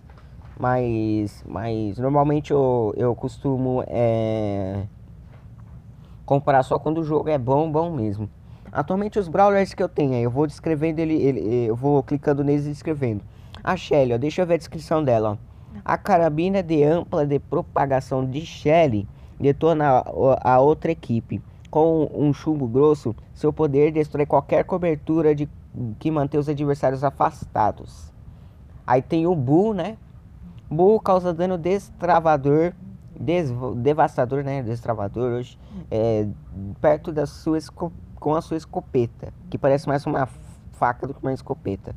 Mas, 0.60 1.44
mas 1.48 1.98
normalmente 1.98 2.52
eu, 2.52 2.94
eu 2.96 3.16
costumo 3.16 3.84
é, 3.88 4.84
comprar 6.26 6.62
só 6.64 6.78
quando 6.78 7.00
o 7.00 7.04
jogo 7.04 7.30
é 7.30 7.38
bom, 7.38 7.72
bom 7.72 7.92
mesmo. 7.92 8.30
Atualmente 8.72 9.18
os 9.18 9.28
brawlers 9.28 9.74
que 9.74 9.82
eu 9.82 9.90
tenho, 9.90 10.14
eu 10.14 10.30
vou 10.30 10.46
descrevendo 10.46 11.00
ele, 11.00 11.16
ele 11.16 11.66
eu 11.66 11.76
vou 11.76 12.04
clicando 12.04 12.44
neles 12.44 12.68
e 12.68 12.70
descrevendo. 12.70 13.24
A 13.64 13.76
Shelly, 13.76 14.14
ó, 14.14 14.18
deixa 14.18 14.42
eu 14.42 14.46
ver 14.46 14.54
a 14.56 14.58
descrição 14.58 15.04
dela. 15.04 15.32
Ó. 15.32 15.50
A 15.84 15.98
carabina 15.98 16.62
de 16.62 16.84
ampla 16.84 17.26
de 17.26 17.40
propagação 17.40 18.24
de 18.26 18.46
Shelly 18.46 19.08
detona 19.40 20.04
a, 20.06 20.54
a 20.54 20.60
outra 20.60 20.92
equipe 20.92 21.42
com 21.70 22.10
um 22.14 22.34
chumbo 22.34 22.68
grosso, 22.68 23.16
seu 23.34 23.54
poder 23.54 23.92
destrói 23.92 24.26
qualquer 24.26 24.64
cobertura 24.64 25.36
de 25.36 25.48
que 26.00 26.10
mantém 26.10 26.40
os 26.40 26.50
adversários 26.50 27.04
afastados. 27.04 28.12
Aí 28.86 29.02
tem 29.02 29.28
o 29.28 29.36
Bull, 29.36 29.74
né? 29.74 29.98
Bull 30.70 31.00
causa 31.00 31.34
dano 31.34 31.58
destravador, 31.58 32.74
des, 33.20 33.52
devastador, 33.78 34.44
né? 34.44 34.64
Destravador 34.64 35.34
hoje, 35.34 35.60
é, 35.92 36.28
perto 36.82 37.12
da 37.12 37.26
sua 37.26 37.58
com 38.20 38.36
a 38.36 38.42
sua 38.42 38.58
escopeta, 38.58 39.34
que 39.50 39.58
parece 39.58 39.88
mais 39.88 40.06
uma 40.06 40.28
faca 40.74 41.08
do 41.08 41.14
que 41.14 41.22
uma 41.22 41.34
escopeta. 41.34 41.96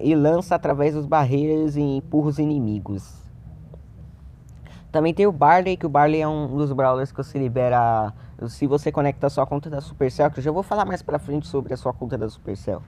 e 0.00 0.14
lança 0.14 0.54
através 0.54 0.94
dos 0.94 1.06
barreiras 1.06 1.76
e 1.76 1.80
empurra 1.80 2.28
os 2.28 2.38
inimigos. 2.38 3.22
Também 4.90 5.12
tem 5.12 5.26
o 5.26 5.32
Barley, 5.32 5.76
que 5.76 5.86
o 5.86 5.88
Barley 5.88 6.20
é 6.20 6.28
um 6.28 6.56
dos 6.56 6.72
brawlers 6.72 7.10
que 7.10 7.16
você 7.18 7.38
libera 7.38 8.12
se 8.48 8.66
você 8.66 8.90
conecta 8.92 9.26
a 9.26 9.30
sua 9.30 9.46
conta 9.46 9.68
da 9.68 9.80
Supercell, 9.80 10.30
que 10.30 10.38
eu 10.38 10.42
já 10.42 10.50
vou 10.50 10.62
falar 10.62 10.84
mais 10.84 11.02
pra 11.02 11.18
frente 11.18 11.46
sobre 11.46 11.74
a 11.74 11.76
sua 11.76 11.92
conta 11.92 12.16
da 12.16 12.28
Supercell. 12.28 12.82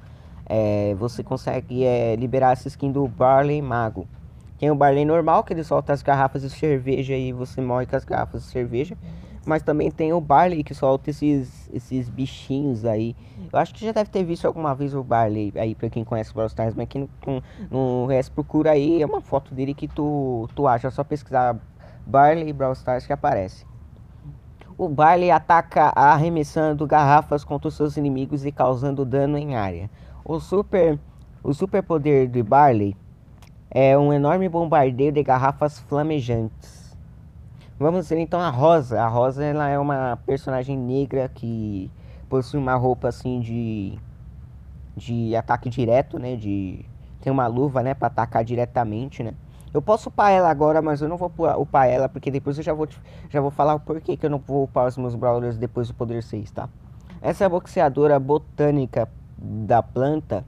É, 0.49 0.95
você 0.95 1.23
consegue 1.23 1.85
é, 1.85 2.15
liberar 2.17 2.53
essa 2.53 2.69
skin 2.69 2.93
do 2.93 3.07
Barley 3.09 3.61
Mago. 3.61 4.07
Tem 4.59 4.71
o 4.71 4.75
Barley 4.75 5.05
normal, 5.05 5.45
que 5.45 5.53
ele 5.53 5.65
solta 5.65 5.93
as 5.93 6.03
garrafas 6.03 6.43
de 6.43 6.51
cerveja 6.51 7.15
e 7.15 7.33
você 7.33 7.61
morre 7.61 7.87
com 7.87 7.97
as 7.97 8.05
garrafas 8.05 8.43
de 8.45 8.49
cerveja. 8.49 8.97
Mas 9.45 9.63
também 9.63 9.91
tem 9.91 10.13
o 10.13 10.21
Barley, 10.21 10.65
que 10.65 10.75
solta 10.75 11.11
esses, 11.11 11.71
esses 11.73 12.09
bichinhos 12.09 12.85
aí. 12.85 13.15
Eu 13.53 13.59
acho 13.59 13.73
que 13.73 13.85
já 13.85 13.93
deve 13.93 14.11
ter 14.11 14.25
visto 14.25 14.45
alguma 14.45 14.75
vez 14.75 14.93
o 14.93 15.05
Barley 15.05 15.53
aí, 15.57 15.75
pra 15.75 15.89
quem 15.89 16.03
conhece 16.03 16.33
o 16.33 16.35
Brawl 16.35 16.49
Stars. 16.49 16.75
Mas 16.75 16.89
quem 16.89 17.09
não, 17.25 17.43
não, 17.71 18.07
resto 18.07 18.33
procura 18.33 18.73
aí, 18.73 19.01
é 19.01 19.07
uma 19.07 19.21
foto 19.21 19.55
dele 19.55 19.73
que 19.73 19.87
tu, 19.87 20.49
tu 20.55 20.67
acha. 20.67 20.89
É 20.89 20.91
só 20.91 21.05
pesquisar 21.05 21.57
Barley 22.05 22.53
Brawl 22.53 22.73
Stars 22.73 23.07
que 23.07 23.13
aparece. 23.13 23.65
O 24.79 24.91
Barley 24.91 25.31
ataca 25.31 25.91
arremessando 25.97 26.87
garrafas 26.87 27.43
contra 27.43 27.71
seus 27.71 27.97
inimigos 27.97 28.45
e 28.45 28.53
causando 28.53 29.07
dano 29.07 29.39
em 29.39 29.57
área. 29.57 29.89
O 30.23 30.39
super 30.39 30.99
o 31.43 31.55
superpoder 31.55 32.29
de 32.29 32.43
Barley 32.43 32.95
é 33.71 33.97
um 33.97 34.13
enorme 34.13 34.49
bombardeio 34.51 35.13
de 35.13 35.23
garrafas 35.23 35.79
flamejantes. 35.79 36.95
Vamos 37.79 38.09
ver 38.11 38.19
então 38.19 38.39
a 38.39 38.51
Rosa. 38.51 39.01
A 39.01 39.09
Rosa 39.09 39.43
ela 39.43 39.67
é 39.69 39.79
uma 39.79 40.19
personagem 40.27 40.77
negra 40.77 41.31
que 41.35 41.91
possui 42.29 42.61
uma 42.61 42.75
roupa 42.75 43.09
assim 43.09 43.41
de 43.41 43.99
de 44.95 45.35
ataque 45.37 45.71
direto, 45.71 46.19
né? 46.19 46.37
De 46.37 46.85
tem 47.21 47.33
uma 47.33 47.47
luva, 47.47 47.83
né, 47.83 47.93
para 47.95 48.09
atacar 48.09 48.45
diretamente, 48.45 49.23
né? 49.23 49.35
Eu 49.77 49.83
posso 49.83 50.09
upar 50.09 50.33
ela 50.33 50.49
agora, 50.49 50.81
mas 50.81 51.03
eu 51.03 51.09
não 51.09 51.19
vou 51.19 51.31
upar 51.59 51.87
ela, 51.87 52.09
porque 52.09 52.31
depois 52.31 52.57
eu 52.57 52.65
já 52.65 52.73
vou, 52.73 52.89
já 53.29 53.43
vou 53.43 53.51
falar 53.51 53.75
o 53.75 53.81
porquê 53.81 54.17
que 54.17 54.25
eu 54.25 54.31
não 54.31 54.39
vou 54.39 54.65
upar 54.65 54.87
os 54.87 54.97
meus 54.97 55.15
Brawlers 55.15 55.59
depois 55.59 55.89
do 55.89 55.93
Poder 55.93 56.23
6, 56.23 56.51
tá? 56.51 56.67
Essa 57.21 57.45
é 57.45 57.49
boxeadora 57.51 58.19
botânica 58.19 59.07
da 59.37 59.83
planta 59.83 60.47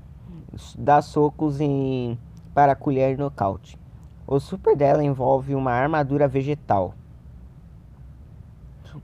dá 0.78 1.02
socos 1.02 1.60
em 1.60 2.18
para 2.54 2.74
colher 2.74 3.18
nocaute. 3.18 3.78
O 4.26 4.40
super 4.40 4.74
dela 4.74 5.04
envolve 5.04 5.54
uma 5.54 5.72
armadura 5.72 6.26
vegetal. 6.26 6.94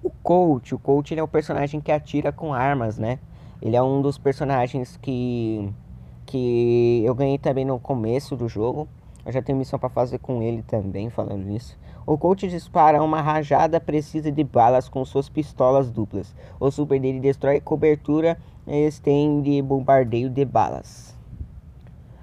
O 0.03 0.09
Coach, 0.09 0.75
o 0.75 0.81
ele 1.11 1.21
é 1.21 1.23
o 1.23 1.29
personagem 1.29 1.83
que 1.83 1.93
atira 1.93 2.33
com 2.33 2.55
armas, 2.55 2.97
né? 2.97 3.19
Ele 3.61 3.77
é 3.77 3.83
um 3.83 4.01
dos 4.01 4.17
personagens 4.17 4.97
que 4.97 5.71
que 6.25 7.03
eu 7.05 7.15
ganhei 7.15 7.37
também 7.37 7.67
no 7.67 7.79
começo 7.79 8.35
do 8.35 8.49
jogo. 8.49 8.89
Eu 9.25 9.33
já 9.33 9.41
tenho 9.41 9.59
missão 9.59 9.79
para 9.79 9.89
fazer 9.89 10.19
com 10.19 10.43
ele 10.43 10.63
também, 10.63 11.09
falando 11.09 11.45
nisso. 11.45 11.79
O 12.07 12.19
Colt 12.19 12.43
dispara 12.43 13.03
uma 13.03 13.23
rajada 13.23 13.81
precisa 13.81 14.31
de 14.31 14.45
balas 14.45 14.89
com 14.89 15.03
suas 15.05 15.29
pistolas 15.29 15.91
duplas. 15.91 16.35
O 16.61 16.71
super 16.71 17.01
dele 17.01 17.19
destrói 17.19 17.61
cobertura 17.61 18.37
e 18.67 18.87
estende 18.87 19.63
bombardeio 19.63 20.29
de 20.29 20.45
balas. 20.45 21.17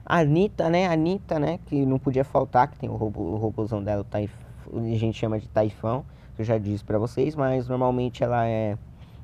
A 0.06 0.20
Anitta, 0.20 0.70
né? 0.70 0.86
A 0.88 0.92
Anitta, 0.92 1.40
né? 1.40 1.60
Que 1.66 1.84
não 1.86 1.98
podia 1.98 2.24
faltar, 2.24 2.68
que 2.68 2.78
tem 2.78 2.90
o, 2.90 2.96
robô, 2.96 3.22
o 3.22 3.38
robôzão 3.38 3.84
dela, 3.84 4.02
o 4.02 4.04
taif... 4.04 4.32
a 4.72 4.98
gente 4.98 5.18
chama 5.18 5.40
de 5.40 5.48
Taifão. 5.48 6.06
Eu 6.38 6.46
já 6.46 6.60
disse 6.60 6.84
para 6.84 7.00
vocês, 7.00 7.36
mas 7.36 7.68
normalmente 7.68 8.24
ela 8.24 8.48
é... 8.48 8.78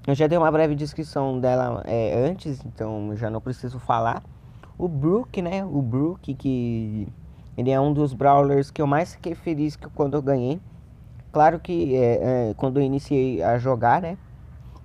Eu 0.08 0.16
já 0.16 0.26
dei 0.26 0.38
uma 0.38 0.50
breve 0.50 0.74
descrição 0.74 1.40
dela 1.40 1.84
é, 1.86 2.16
antes, 2.26 2.64
então 2.66 3.16
já 3.16 3.30
não 3.30 3.42
preciso 3.42 3.78
falar. 3.78 4.24
O 4.78 4.88
Brook, 4.88 5.42
né? 5.42 5.66
O 5.66 5.82
Brook 5.82 6.34
que 6.34 7.08
ele 7.58 7.72
é 7.72 7.80
um 7.80 7.92
dos 7.92 8.14
brawlers 8.14 8.70
que 8.70 8.82
eu 8.82 8.88
mais 8.88 9.16
fiquei 9.16 9.34
feliz 9.34 9.76
que 9.76 9.90
quando 9.90 10.16
eu 10.16 10.22
ganhei. 10.22 10.62
Claro 11.32 11.60
que 11.60 11.96
é, 11.96 12.50
é, 12.50 12.54
quando 12.56 12.80
eu 12.80 12.84
iniciei 12.84 13.42
a 13.42 13.58
jogar, 13.58 14.02
né? 14.02 14.18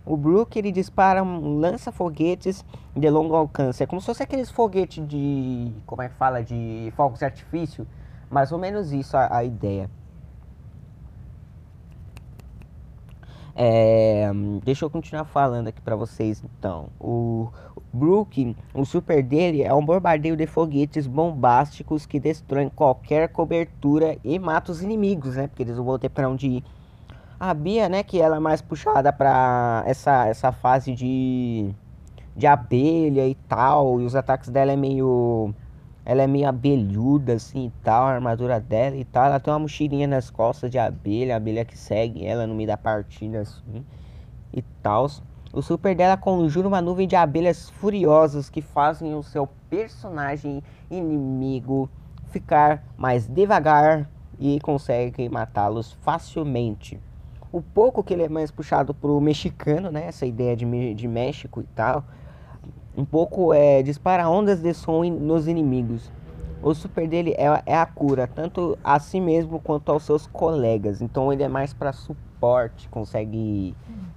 O 0.05 0.17
Brook 0.17 0.59
ele 0.59 0.73
dispara 0.73 1.23
um 1.23 1.59
lança-foguetes 1.59 2.65
de 2.97 3.09
longo 3.09 3.37
alcance. 3.37 3.83
É 3.83 3.87
como 3.87 4.01
se 4.01 4.07
fosse 4.07 4.23
aqueles 4.23 4.51
foguetes 4.51 5.07
de. 5.07 5.73
Como 5.87 6.03
é 6.03 6.09
que 6.09 6.15
fala? 6.17 6.43
De 6.43 6.93
fogos 6.97 7.21
de 7.21 7.25
artifício. 7.25 7.87
Mais 8.29 8.51
ou 8.51 8.59
menos 8.59 8.93
isso 8.93 9.17
a, 9.17 9.37
a 9.37 9.45
ideia. 9.45 9.89
É, 13.55 14.31
deixa 14.65 14.85
eu 14.85 14.91
continuar 14.91 15.25
falando 15.25 15.69
aqui 15.69 15.81
para 15.81 15.95
vocês 15.95 16.43
então. 16.43 16.89
O 16.99 17.51
Brook, 17.93 18.57
o 18.73 18.85
super 18.85 19.23
dele 19.23 19.63
é 19.63 19.75
um 19.75 19.85
bombardeio 19.85 20.37
de 20.37 20.47
foguetes 20.47 21.07
bombásticos 21.07 22.07
que 22.07 22.19
destroem 22.19 22.71
qualquer 22.71 23.29
cobertura 23.29 24.17
e 24.25 24.39
mata 24.39 24.73
os 24.73 24.83
inimigos, 24.83 25.37
né? 25.37 25.47
Porque 25.47 25.63
eles 25.63 25.77
vão 25.77 25.99
ter 25.99 26.09
pra 26.09 26.29
onde 26.29 26.47
ir. 26.49 26.65
A 27.39 27.53
Bia, 27.53 27.89
né, 27.89 28.03
que 28.03 28.21
ela 28.21 28.37
é 28.37 28.39
mais 28.41 28.63
puxada 28.63 29.13
pra 29.13 29.83
essa, 29.85 30.27
essa 30.27 30.53
fase 30.53 30.95
de, 30.95 31.71
de 32.37 32.47
abelha 32.47 33.27
e 33.27 33.35
tal. 33.35 34.01
E 34.01 34.05
os 34.05 34.15
ataques 34.17 34.49
dela 34.49 34.73
é 34.73 34.77
meio. 34.77 35.53
Ela 36.05 36.23
é 36.23 36.27
meio 36.27 36.49
abelhuda 36.49 37.35
assim 37.35 37.67
e 37.67 37.73
tal, 37.83 38.05
a 38.05 38.11
armadura 38.11 38.61
dela 38.61 38.97
e 38.97 39.05
tal. 39.05 39.27
Ela 39.27 39.41
tem 39.41 39.53
uma 39.53 39.61
mochilinha 39.61 40.07
nas 40.07 40.31
costas 40.31 40.71
de 40.71 40.79
abelha, 40.79 41.35
a 41.35 41.37
abelha 41.37 41.65
que 41.65 41.79
segue 41.79 42.25
ela 42.25 42.47
no 42.47 42.55
meio 42.55 42.67
da 42.67 42.77
partida 42.77 43.41
assim 43.41 43.85
e 44.53 44.63
tal. 44.83 45.07
O 45.53 45.63
super 45.63 45.95
dela 45.95 46.17
conjura 46.17 46.67
uma 46.67 46.81
nuvem 46.81 47.07
de 47.07 47.15
abelhas 47.15 47.71
furiosas 47.71 48.49
que 48.49 48.63
fazem 48.63 49.15
o 49.15 49.23
seu 49.23 49.49
personagem 49.69 50.63
inimigo 50.91 51.89
ficar 52.31 52.83
mais 52.97 53.27
devagar 53.27 54.09
e 54.39 54.59
conseguem 54.61 55.29
matá-los 55.29 55.93
facilmente 55.93 56.99
o 57.53 57.61
pouco 57.61 58.03
que 58.03 58.15
ele 58.15 58.23
é 58.23 58.29
mais 58.29 58.51
puxado 58.51 58.95
pro 58.95 59.21
mexicano, 59.21 59.91
né? 59.91 60.07
Essa 60.07 60.25
ideia 60.25 60.57
de, 60.57 60.95
de 60.95 61.07
México 61.07 61.61
e 61.61 61.67
tal. 61.75 62.03
Um 62.97 63.05
pouco 63.05 63.55
é 63.55 63.83
dispara 63.83 64.29
ondas 64.29 64.61
de 64.61 64.75
som 64.75 65.03
nos 65.05 65.49
inimigos. 65.49 66.11
O 66.63 66.75
super 66.75 67.09
dele 67.09 67.35
é, 67.37 67.63
é 67.67 67.77
a 67.77 67.87
cura, 67.87 68.27
tanto 68.27 68.79
a 68.85 69.01
si 69.01 69.21
mesmo 69.21 69.59
quanto 69.59 69.91
aos 69.91 70.05
seus 70.05 70.27
colegas. 70.27 71.01
Então 71.01 71.33
ele 71.33 71.43
é 71.43 71.49
mais 71.49 71.73
para 71.73 71.93
suporte, 71.93 72.89
consegue 72.89 73.75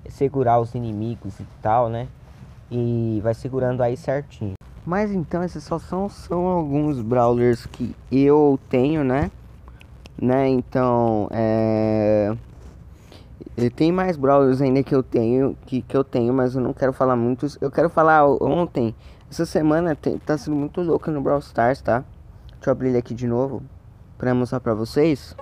segurar 0.08 0.60
os 0.60 0.76
inimigos 0.76 1.40
e 1.40 1.46
tal, 1.62 1.90
né? 1.90 2.08
E 2.70 3.20
vai 3.24 3.34
segurando 3.34 3.82
aí 3.82 3.98
certinho. 3.98 4.54
Mas 4.86 5.12
então 5.12 5.44
esses 5.44 5.64
só 5.64 5.80
são, 5.80 6.08
são 6.08 6.46
alguns 6.46 7.02
brawlers 7.02 7.66
que 7.66 7.96
eu 8.12 8.60
tenho, 8.70 9.04
né? 9.04 9.32
Né? 10.22 10.48
Então, 10.50 11.28
é 11.32 12.36
tem 13.76 13.92
mais 13.92 14.18
brawlers 14.18 14.62
ainda 14.62 14.84
que 14.84 14.94
eu 14.94 15.04
tenho, 15.04 15.58
que, 15.66 15.82
que 15.82 15.96
eu 15.96 16.04
tenho, 16.04 16.34
mas 16.34 16.56
eu 16.56 16.62
não 16.62 16.74
quero 16.74 16.94
falar 16.94 17.16
muitos. 17.16 17.58
Eu 17.62 17.72
quero 17.72 17.90
falar 17.90 18.26
ontem, 18.26 18.96
essa 19.30 19.46
semana 19.46 19.96
tem, 19.96 20.18
tá 20.18 20.38
sendo 20.38 20.56
muito 20.56 20.82
louca 20.82 21.12
no 21.12 21.22
Brawl 21.22 21.40
Stars, 21.40 21.82
tá? 21.82 22.04
Deixa 22.52 22.70
eu 22.70 22.72
abrir 22.72 22.90
ele 22.90 22.98
aqui 22.98 23.14
de 23.14 23.28
novo 23.28 23.62
pra 24.18 24.34
mostrar 24.34 24.60
pra 24.60 24.74
vocês. 24.74 25.36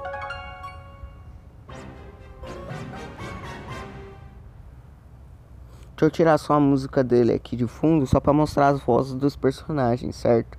Deixa 5.95 6.05
eu 6.05 6.12
tirar 6.12 6.38
só 6.38 6.55
a 6.55 6.59
música 6.59 7.03
dele 7.03 7.33
aqui 7.33 7.55
de 7.55 7.65
fundo, 7.65 8.05
só 8.05 8.19
pra 8.19 8.33
mostrar 8.33 8.69
as 8.69 8.81
vozes 8.81 9.13
dos 9.13 9.35
personagens, 9.35 10.15
certo? 10.15 10.57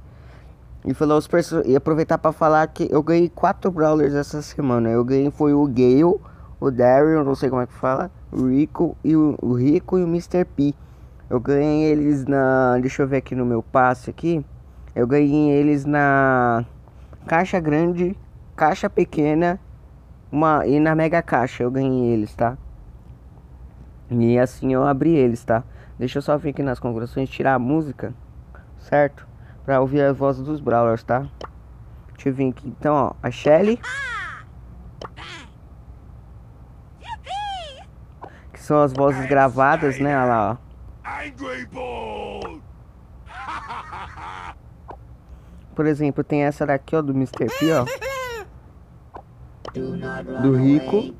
E 0.86 0.94
falar 0.94 1.16
os 1.16 1.26
perso 1.26 1.62
e 1.66 1.74
aproveitar 1.74 2.18
para 2.18 2.32
falar 2.32 2.66
que 2.68 2.88
eu 2.90 3.02
ganhei 3.02 3.28
quatro 3.28 3.70
brawlers 3.70 4.14
essa 4.14 4.40
semana. 4.40 4.90
Eu 4.90 5.04
ganhei 5.04 5.30
foi 5.30 5.52
o 5.52 5.66
Gale, 5.66 6.20
o 6.60 6.70
Daryl, 6.70 7.24
não 7.24 7.34
sei 7.34 7.50
como 7.50 7.62
é 7.62 7.66
que 7.66 7.72
fala, 7.72 8.10
o 8.32 8.48
Rico 8.48 8.96
e 9.04 9.16
o, 9.16 9.36
o 9.40 9.52
Rico 9.54 9.98
e 9.98 10.04
o 10.04 10.06
Mr. 10.06 10.44
P. 10.44 10.74
Eu 11.28 11.40
ganhei 11.40 11.84
eles 11.84 12.24
na, 12.26 12.78
deixa 12.78 13.02
eu 13.02 13.08
ver 13.08 13.18
aqui 13.18 13.34
no 13.34 13.44
meu 13.44 13.62
passe 13.62 14.10
aqui. 14.10 14.44
Eu 14.94 15.06
ganhei 15.06 15.50
eles 15.50 15.84
na 15.84 16.64
caixa 17.26 17.58
grande, 17.58 18.16
caixa 18.54 18.88
pequena, 18.88 19.58
uma 20.30 20.66
e 20.66 20.78
na 20.78 20.94
mega 20.94 21.22
caixa 21.22 21.62
eu 21.62 21.70
ganhei 21.70 22.12
eles, 22.12 22.34
tá? 22.34 22.56
E 24.10 24.38
assim 24.38 24.72
eu 24.72 24.86
abri 24.86 25.14
eles, 25.14 25.44
tá? 25.44 25.64
Deixa 25.98 26.18
eu 26.18 26.22
só 26.22 26.36
vir 26.36 26.50
aqui 26.50 26.62
nas 26.62 26.78
configurações 26.78 27.28
tirar 27.28 27.54
a 27.54 27.58
música, 27.58 28.12
certo? 28.78 29.26
Pra 29.64 29.80
ouvir 29.80 30.02
a 30.02 30.12
voz 30.12 30.38
dos 30.38 30.60
Brawlers, 30.60 31.02
tá? 31.02 31.26
Deixa 32.14 32.28
eu 32.28 32.34
vir 32.34 32.50
aqui. 32.50 32.68
Então, 32.68 32.94
ó, 32.94 33.12
a 33.22 33.30
Shelly. 33.30 33.80
São 38.64 38.80
as 38.80 38.92
vozes 38.92 39.26
gravadas, 39.26 40.00
né? 40.00 40.16
Olha 40.16 40.24
lá, 40.26 40.52
ó. 40.52 40.56
Por 45.74 45.86
exemplo, 45.86 46.24
tem 46.24 46.44
essa 46.44 46.64
daqui, 46.64 46.96
ó, 46.96 47.02
do 47.02 47.12
Mr. 47.12 47.46
P, 47.58 47.72
ó. 47.72 47.84
Do 50.40 50.56
Rico. 50.56 51.14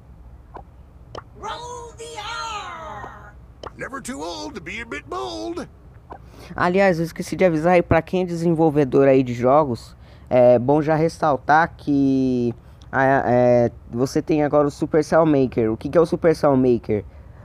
Aliás, 6.54 6.98
eu 6.98 7.04
esqueci 7.04 7.36
de 7.36 7.44
avisar 7.44 7.74
aí 7.74 7.82
pra 7.82 8.00
quem 8.00 8.22
é 8.22 8.24
desenvolvedor 8.24 9.08
aí 9.08 9.22
de 9.22 9.34
jogos, 9.34 9.96
é 10.30 10.58
bom 10.58 10.80
já 10.80 10.94
ressaltar 10.94 11.74
que 11.76 12.54
é, 12.92 13.72
você 13.90 14.22
tem 14.22 14.44
agora 14.44 14.68
o 14.68 14.70
Supercell 14.70 15.26
Maker. 15.26 15.72
O 15.72 15.76
que, 15.76 15.88
que 15.88 15.98
é 15.98 16.00
o 16.00 16.06
Supercell 16.06 16.56
Maker? 16.56 17.04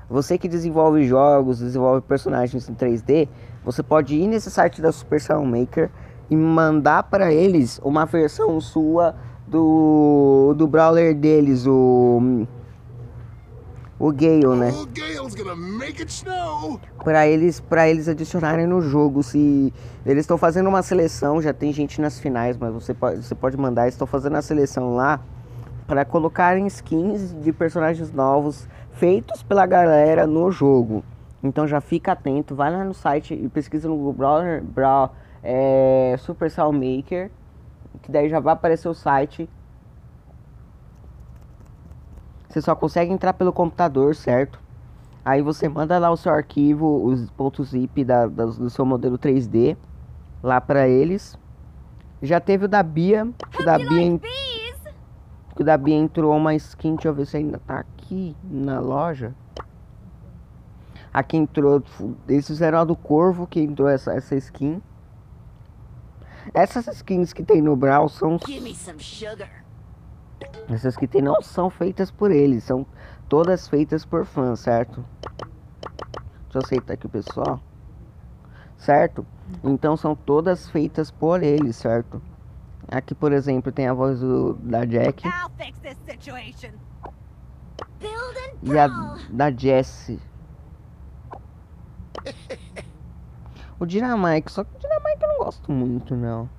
Você 0.09 0.37
que 0.37 0.47
desenvolve 0.47 1.05
jogos, 1.05 1.59
desenvolve 1.59 2.01
personagens 2.01 2.67
em 2.67 2.73
3D, 2.73 3.27
você 3.63 3.83
pode 3.83 4.15
ir 4.15 4.27
nesse 4.27 4.49
site 4.49 4.81
da 4.81 4.91
Supercell 4.91 5.45
Maker 5.45 5.91
e 6.29 6.35
mandar 6.35 7.03
para 7.03 7.31
eles 7.31 7.79
uma 7.83 8.05
versão 8.05 8.59
sua 8.59 9.15
do 9.47 10.53
do 10.57 10.67
brawler 10.67 11.15
deles, 11.15 11.65
o 11.67 12.47
o 13.99 14.13
Gale, 14.13 14.55
né? 14.55 14.71
Para 17.03 17.27
eles, 17.27 17.59
para 17.59 17.89
eles 17.89 18.07
adicionarem 18.07 18.65
no 18.65 18.81
jogo, 18.81 19.21
se 19.21 19.73
eles 20.05 20.21
estão 20.21 20.37
fazendo 20.37 20.69
uma 20.69 20.81
seleção, 20.81 21.41
já 21.41 21.51
tem 21.53 21.73
gente 21.73 21.99
nas 21.99 22.17
finais, 22.17 22.57
mas 22.57 22.73
você 22.73 22.93
pode, 22.93 23.21
você 23.21 23.35
pode 23.35 23.57
mandar, 23.57 23.89
estão 23.89 24.07
fazendo 24.07 24.37
a 24.37 24.41
seleção 24.41 24.95
lá 24.95 25.19
para 25.85 26.05
colocarem 26.05 26.65
skins 26.67 27.35
de 27.41 27.51
personagens 27.51 28.11
novos 28.11 28.69
feitos 28.99 29.41
pela 29.41 29.65
galera 29.65 30.27
no 30.27 30.51
jogo. 30.51 31.03
Então 31.41 31.65
já 31.65 31.79
fica 31.79 32.11
atento, 32.11 32.53
vai 32.53 32.69
lá 32.69 32.83
no 32.83 32.93
site 32.93 33.33
e 33.33 33.47
pesquisa 33.47 33.87
no 33.87 33.95
Google 33.95 34.13
Browser, 34.13 34.61
Brawl, 34.61 35.11
é, 35.41 36.15
Supercell 36.19 36.71
Maker, 36.73 37.31
que 38.01 38.11
daí 38.11 38.29
já 38.29 38.41
vai 38.41 38.53
aparecer 38.53 38.89
o 38.89 38.93
site. 38.93 39.49
Você 42.49 42.61
só 42.61 42.75
consegue 42.75 43.11
entrar 43.11 43.33
pelo 43.33 43.53
computador, 43.53 44.13
certo? 44.13 44.59
Aí 45.23 45.41
você 45.41 45.69
manda 45.69 45.97
lá 45.97 46.11
o 46.11 46.17
seu 46.17 46.33
arquivo, 46.33 47.05
os 47.05 47.29
pontos 47.31 47.69
zip 47.69 48.03
da, 48.03 48.27
da, 48.27 48.45
do 48.45 48.69
seu 48.69 48.85
modelo 48.85 49.17
3D 49.17 49.77
lá 50.43 50.59
para 50.59 50.89
eles. 50.89 51.37
Já 52.21 52.41
teve 52.41 52.65
o 52.65 52.67
da 52.67 52.83
Bia, 52.83 53.25
o 53.57 53.63
da 53.63 53.77
Bia, 53.77 54.19
o 55.61 55.65
da 55.65 55.77
Bia 55.77 55.95
entrou 55.95 56.35
uma 56.35 56.55
skin, 56.55 56.95
deixa 56.95 57.09
eu 57.09 57.13
ver 57.13 57.25
se 57.25 57.37
ainda 57.37 57.59
tá 57.59 57.79
aqui 57.79 57.99
aqui 58.09 58.35
na 58.43 58.79
loja. 58.79 59.35
Aqui 61.13 61.37
entrou. 61.37 61.83
Eles 62.27 62.47
fizeram 62.47 62.79
a 62.79 62.83
do 62.83 62.95
Corvo 62.95 63.45
que 63.45 63.59
entrou 63.59 63.87
essa, 63.87 64.13
essa 64.13 64.35
skin. 64.35 64.81
Essas 66.53 66.87
skins 66.87 67.31
que 67.33 67.43
tem 67.43 67.61
no 67.61 67.75
Brawl 67.75 68.09
são. 68.09 68.37
Essas 70.69 70.95
que 70.95 71.07
tem 71.07 71.21
não 71.21 71.41
são 71.41 71.69
feitas 71.69 72.09
por 72.09 72.31
eles, 72.31 72.63
são 72.63 72.85
todas 73.27 73.67
feitas 73.67 74.05
por 74.05 74.25
fãs, 74.25 74.61
certo? 74.61 75.03
Deixa 76.43 76.57
eu 76.57 76.61
aceitar 76.63 76.93
aqui 76.93 77.05
o 77.05 77.09
pessoal. 77.09 77.59
Certo? 78.77 79.25
Então 79.63 79.97
são 79.97 80.15
todas 80.15 80.69
feitas 80.69 81.11
por 81.11 81.43
eles, 81.43 81.75
certo? 81.75 82.21
Aqui, 82.91 83.13
por 83.13 83.31
exemplo, 83.31 83.71
tem 83.71 83.87
a 83.87 83.93
voz 83.93 84.19
do, 84.19 84.55
da 84.55 84.83
Jack. 84.83 85.23
E 88.63 88.77
a 88.77 88.87
da 89.29 89.51
Jessie. 89.51 90.19
o 93.79 93.85
Dynamite, 93.85 94.51
só 94.51 94.63
que 94.63 94.75
o 94.75 94.79
Dynamite 94.79 95.21
eu 95.21 95.27
não 95.27 95.37
gosto 95.37 95.71
muito, 95.71 96.15
não. 96.15 96.49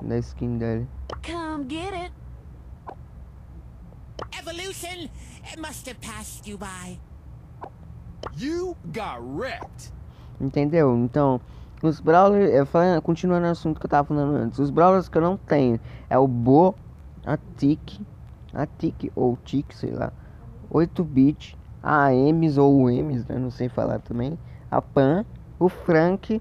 Da 0.00 0.18
skin 0.18 0.56
dele. 0.58 0.88
Come 1.24 1.66
get 1.68 1.92
it. 1.92 2.12
Evolution, 4.38 5.10
it 5.44 5.60
must 5.60 5.88
have 5.88 6.00
passed 6.00 6.46
you 6.48 6.56
by. 6.56 6.98
You 8.36 8.76
got 8.92 9.20
wrecked. 9.20 9.92
Entendeu? 10.40 10.96
Então, 10.96 11.40
os 11.82 12.00
Brawlers, 12.00 12.52
eu 12.52 12.64
falando, 12.64 13.02
continuando 13.02 13.46
o 13.46 13.50
assunto 13.50 13.80
que 13.80 13.86
eu 13.86 13.90
tava 13.90 14.08
falando 14.08 14.36
antes, 14.36 14.58
os 14.58 14.70
Brawlers 14.70 15.08
que 15.08 15.18
eu 15.18 15.22
não 15.22 15.36
tenho 15.36 15.80
é 16.08 16.16
o 16.16 16.28
Bo, 16.28 16.74
a 17.26 17.36
Tik, 17.36 18.06
a 18.54 18.66
Tik 18.66 19.10
ou 19.14 19.36
Tik, 19.44 19.74
sei 19.74 19.90
lá, 19.90 20.12
8-bit, 20.70 21.58
a 21.82 22.14
Emes 22.14 22.56
ou 22.56 22.88
Emes, 22.90 23.26
né? 23.26 23.36
Não 23.36 23.50
sei 23.50 23.68
falar 23.68 23.98
também. 23.98 24.38
A 24.70 24.80
Pan, 24.80 25.24
o 25.58 25.68
Frank, 25.68 26.40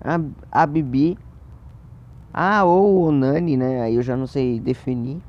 a, 0.00 0.20
a 0.52 0.66
Bibi, 0.66 1.18
a 2.32 2.64
ou 2.64 3.06
o 3.06 3.12
Nani, 3.12 3.56
né? 3.56 3.80
Aí 3.80 3.96
eu 3.96 4.02
já 4.02 4.16
não 4.16 4.26
sei 4.26 4.60
definir. 4.60 5.20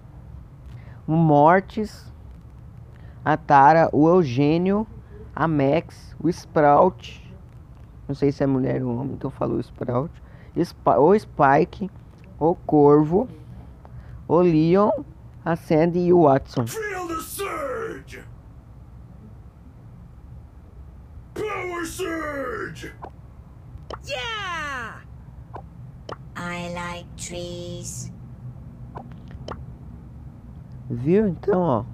O 1.07 1.13
Mortis, 1.13 2.13
a 3.23 3.37
Tara, 3.37 3.89
o 3.93 4.09
Eugênio, 4.09 4.85
a 5.33 5.47
Max, 5.47 6.15
o 6.21 6.29
Sprout. 6.29 7.26
Não 8.07 8.15
sei 8.15 8.31
se 8.31 8.43
é 8.43 8.47
mulher 8.47 8.83
ou 8.83 8.95
homem, 8.97 9.13
então 9.13 9.29
falou 9.29 9.59
Sprout. 9.59 10.11
o 10.55 11.19
Spike, 11.19 11.89
o 12.39 12.55
Corvo, 12.55 13.27
o 14.27 14.39
Leon, 14.39 14.91
a 15.43 15.55
Sandy 15.55 15.99
e 15.99 16.13
o 16.13 16.23
Watson. 16.23 16.65
Power 21.33 21.85
Surge! 21.85 22.93
Yeah! 24.05 25.01
I 26.35 26.73
like 26.73 27.07
trees. 27.17 28.11
Viu 30.89 31.27
então, 31.27 31.61
ó? 31.61 31.85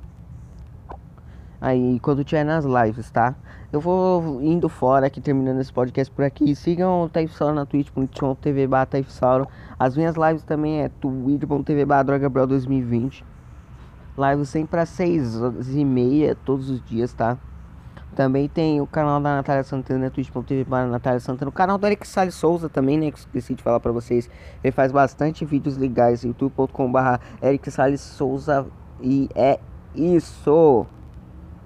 Aí 1.59 1.99
quando 1.99 2.23
tiver 2.23 2.43
nas 2.43 2.63
lives, 2.63 3.09
tá? 3.09 3.33
Eu 3.73 3.81
vou 3.81 4.39
indo 4.39 4.69
fora 4.69 5.07
aqui, 5.07 5.19
terminando 5.19 5.59
esse 5.59 5.73
podcast 5.73 6.13
por 6.13 6.23
aqui. 6.23 6.53
Sigam 6.53 7.01
o 7.01 7.09
Taifsauro 7.09 7.55
na 7.55 7.65
twitch.tv 7.65 8.67
barra 8.67 8.87
As 9.79 9.97
minhas 9.97 10.15
lives 10.15 10.43
também 10.43 10.83
é 10.83 10.89
twitch.tv 10.89 11.85
DrogaBro 12.05 12.45
2020. 12.45 13.25
Live 14.15 14.45
sempre 14.45 14.79
às 14.79 14.89
6 14.89 15.73
e 15.73 15.83
meia, 15.83 16.35
todos 16.35 16.69
os 16.69 16.85
dias, 16.85 17.11
tá? 17.11 17.35
Também 18.15 18.49
tem 18.49 18.81
o 18.81 18.87
canal 18.87 19.21
da 19.21 19.35
Natália 19.35 19.63
Santana, 19.63 20.09
twitch.tv 20.09 20.65
para 20.65 20.87
Natália 20.87 21.19
Santana. 21.19 21.49
O 21.49 21.53
canal 21.53 21.77
do 21.77 21.85
Eric 21.85 22.07
Salles 22.07 22.35
Souza 22.35 22.67
também, 22.67 22.97
né? 22.97 23.11
Que 23.11 23.19
esqueci 23.19 23.53
de 23.53 23.63
falar 23.63 23.79
pra 23.79 23.91
vocês. 23.91 24.29
Ele 24.63 24.71
faz 24.71 24.91
bastante 24.91 25.45
vídeos 25.45 25.77
legais. 25.77 26.23
youtube.com.br 26.23 26.99
Eric 27.41 27.71
Salles 27.71 28.01
Souza. 28.01 28.65
E 29.01 29.29
é 29.35 29.59
isso. 29.95 30.85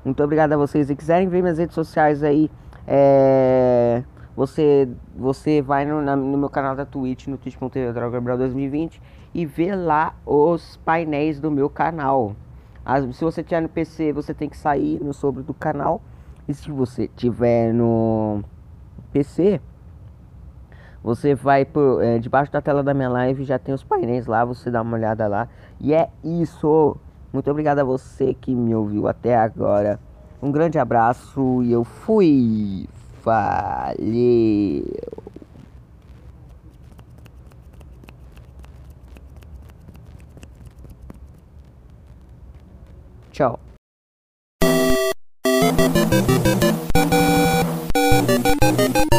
Muito 0.05 0.23
obrigado 0.23 0.53
a 0.53 0.57
vocês. 0.57 0.87
Se 0.87 0.95
quiserem 0.95 1.27
ver 1.27 1.41
minhas 1.41 1.57
redes 1.57 1.73
sociais 1.73 2.23
aí, 2.23 2.51
é... 2.85 4.03
Você, 4.35 4.89
você 5.15 5.61
vai 5.61 5.85
no, 5.85 6.01
na, 6.01 6.15
no 6.15 6.37
meu 6.37 6.49
canal 6.49 6.75
da 6.75 6.85
Twitch, 6.85 7.27
no 7.27 7.37
twitch.tv 7.37 7.93
2020 8.37 8.99
e 9.33 9.45
vê 9.45 9.75
lá 9.75 10.15
os 10.25 10.77
painéis 10.77 11.39
do 11.39 11.51
meu 11.51 11.69
canal. 11.69 12.35
As, 12.83 13.15
se 13.15 13.23
você 13.23 13.43
tiver 13.43 13.61
no 13.61 13.69
PC, 13.69 14.11
você 14.11 14.33
tem 14.33 14.49
que 14.49 14.57
sair 14.57 14.99
no 15.03 15.13
sobre 15.13 15.43
do 15.43 15.53
canal. 15.53 16.01
E 16.47 16.53
se 16.53 16.71
você 16.71 17.07
tiver 17.07 17.73
no 17.73 18.43
PC, 19.11 19.61
você 21.03 21.35
vai 21.35 21.65
por 21.65 22.01
é, 22.03 22.17
debaixo 22.17 22.51
da 22.51 22.61
tela 22.61 22.81
da 22.81 22.93
minha 22.93 23.09
live, 23.09 23.43
já 23.43 23.59
tem 23.59 23.73
os 23.73 23.83
painéis 23.83 24.25
lá, 24.25 24.45
você 24.45 24.71
dá 24.71 24.81
uma 24.81 24.95
olhada 24.95 25.27
lá. 25.27 25.47
E 25.79 25.93
é 25.93 26.09
isso. 26.23 26.95
Muito 27.31 27.49
obrigado 27.49 27.79
a 27.79 27.83
você 27.83 28.33
que 28.33 28.53
me 28.53 28.73
ouviu 28.75 29.07
até 29.07 29.35
agora. 29.35 29.99
Um 30.41 30.51
grande 30.51 30.77
abraço 30.77 31.63
e 31.63 31.71
eu 31.71 31.83
fui. 31.83 32.87
Valeu! 33.23 34.83
Tchau! 43.31 43.72
Thank 48.75 48.97
you. 48.97 49.12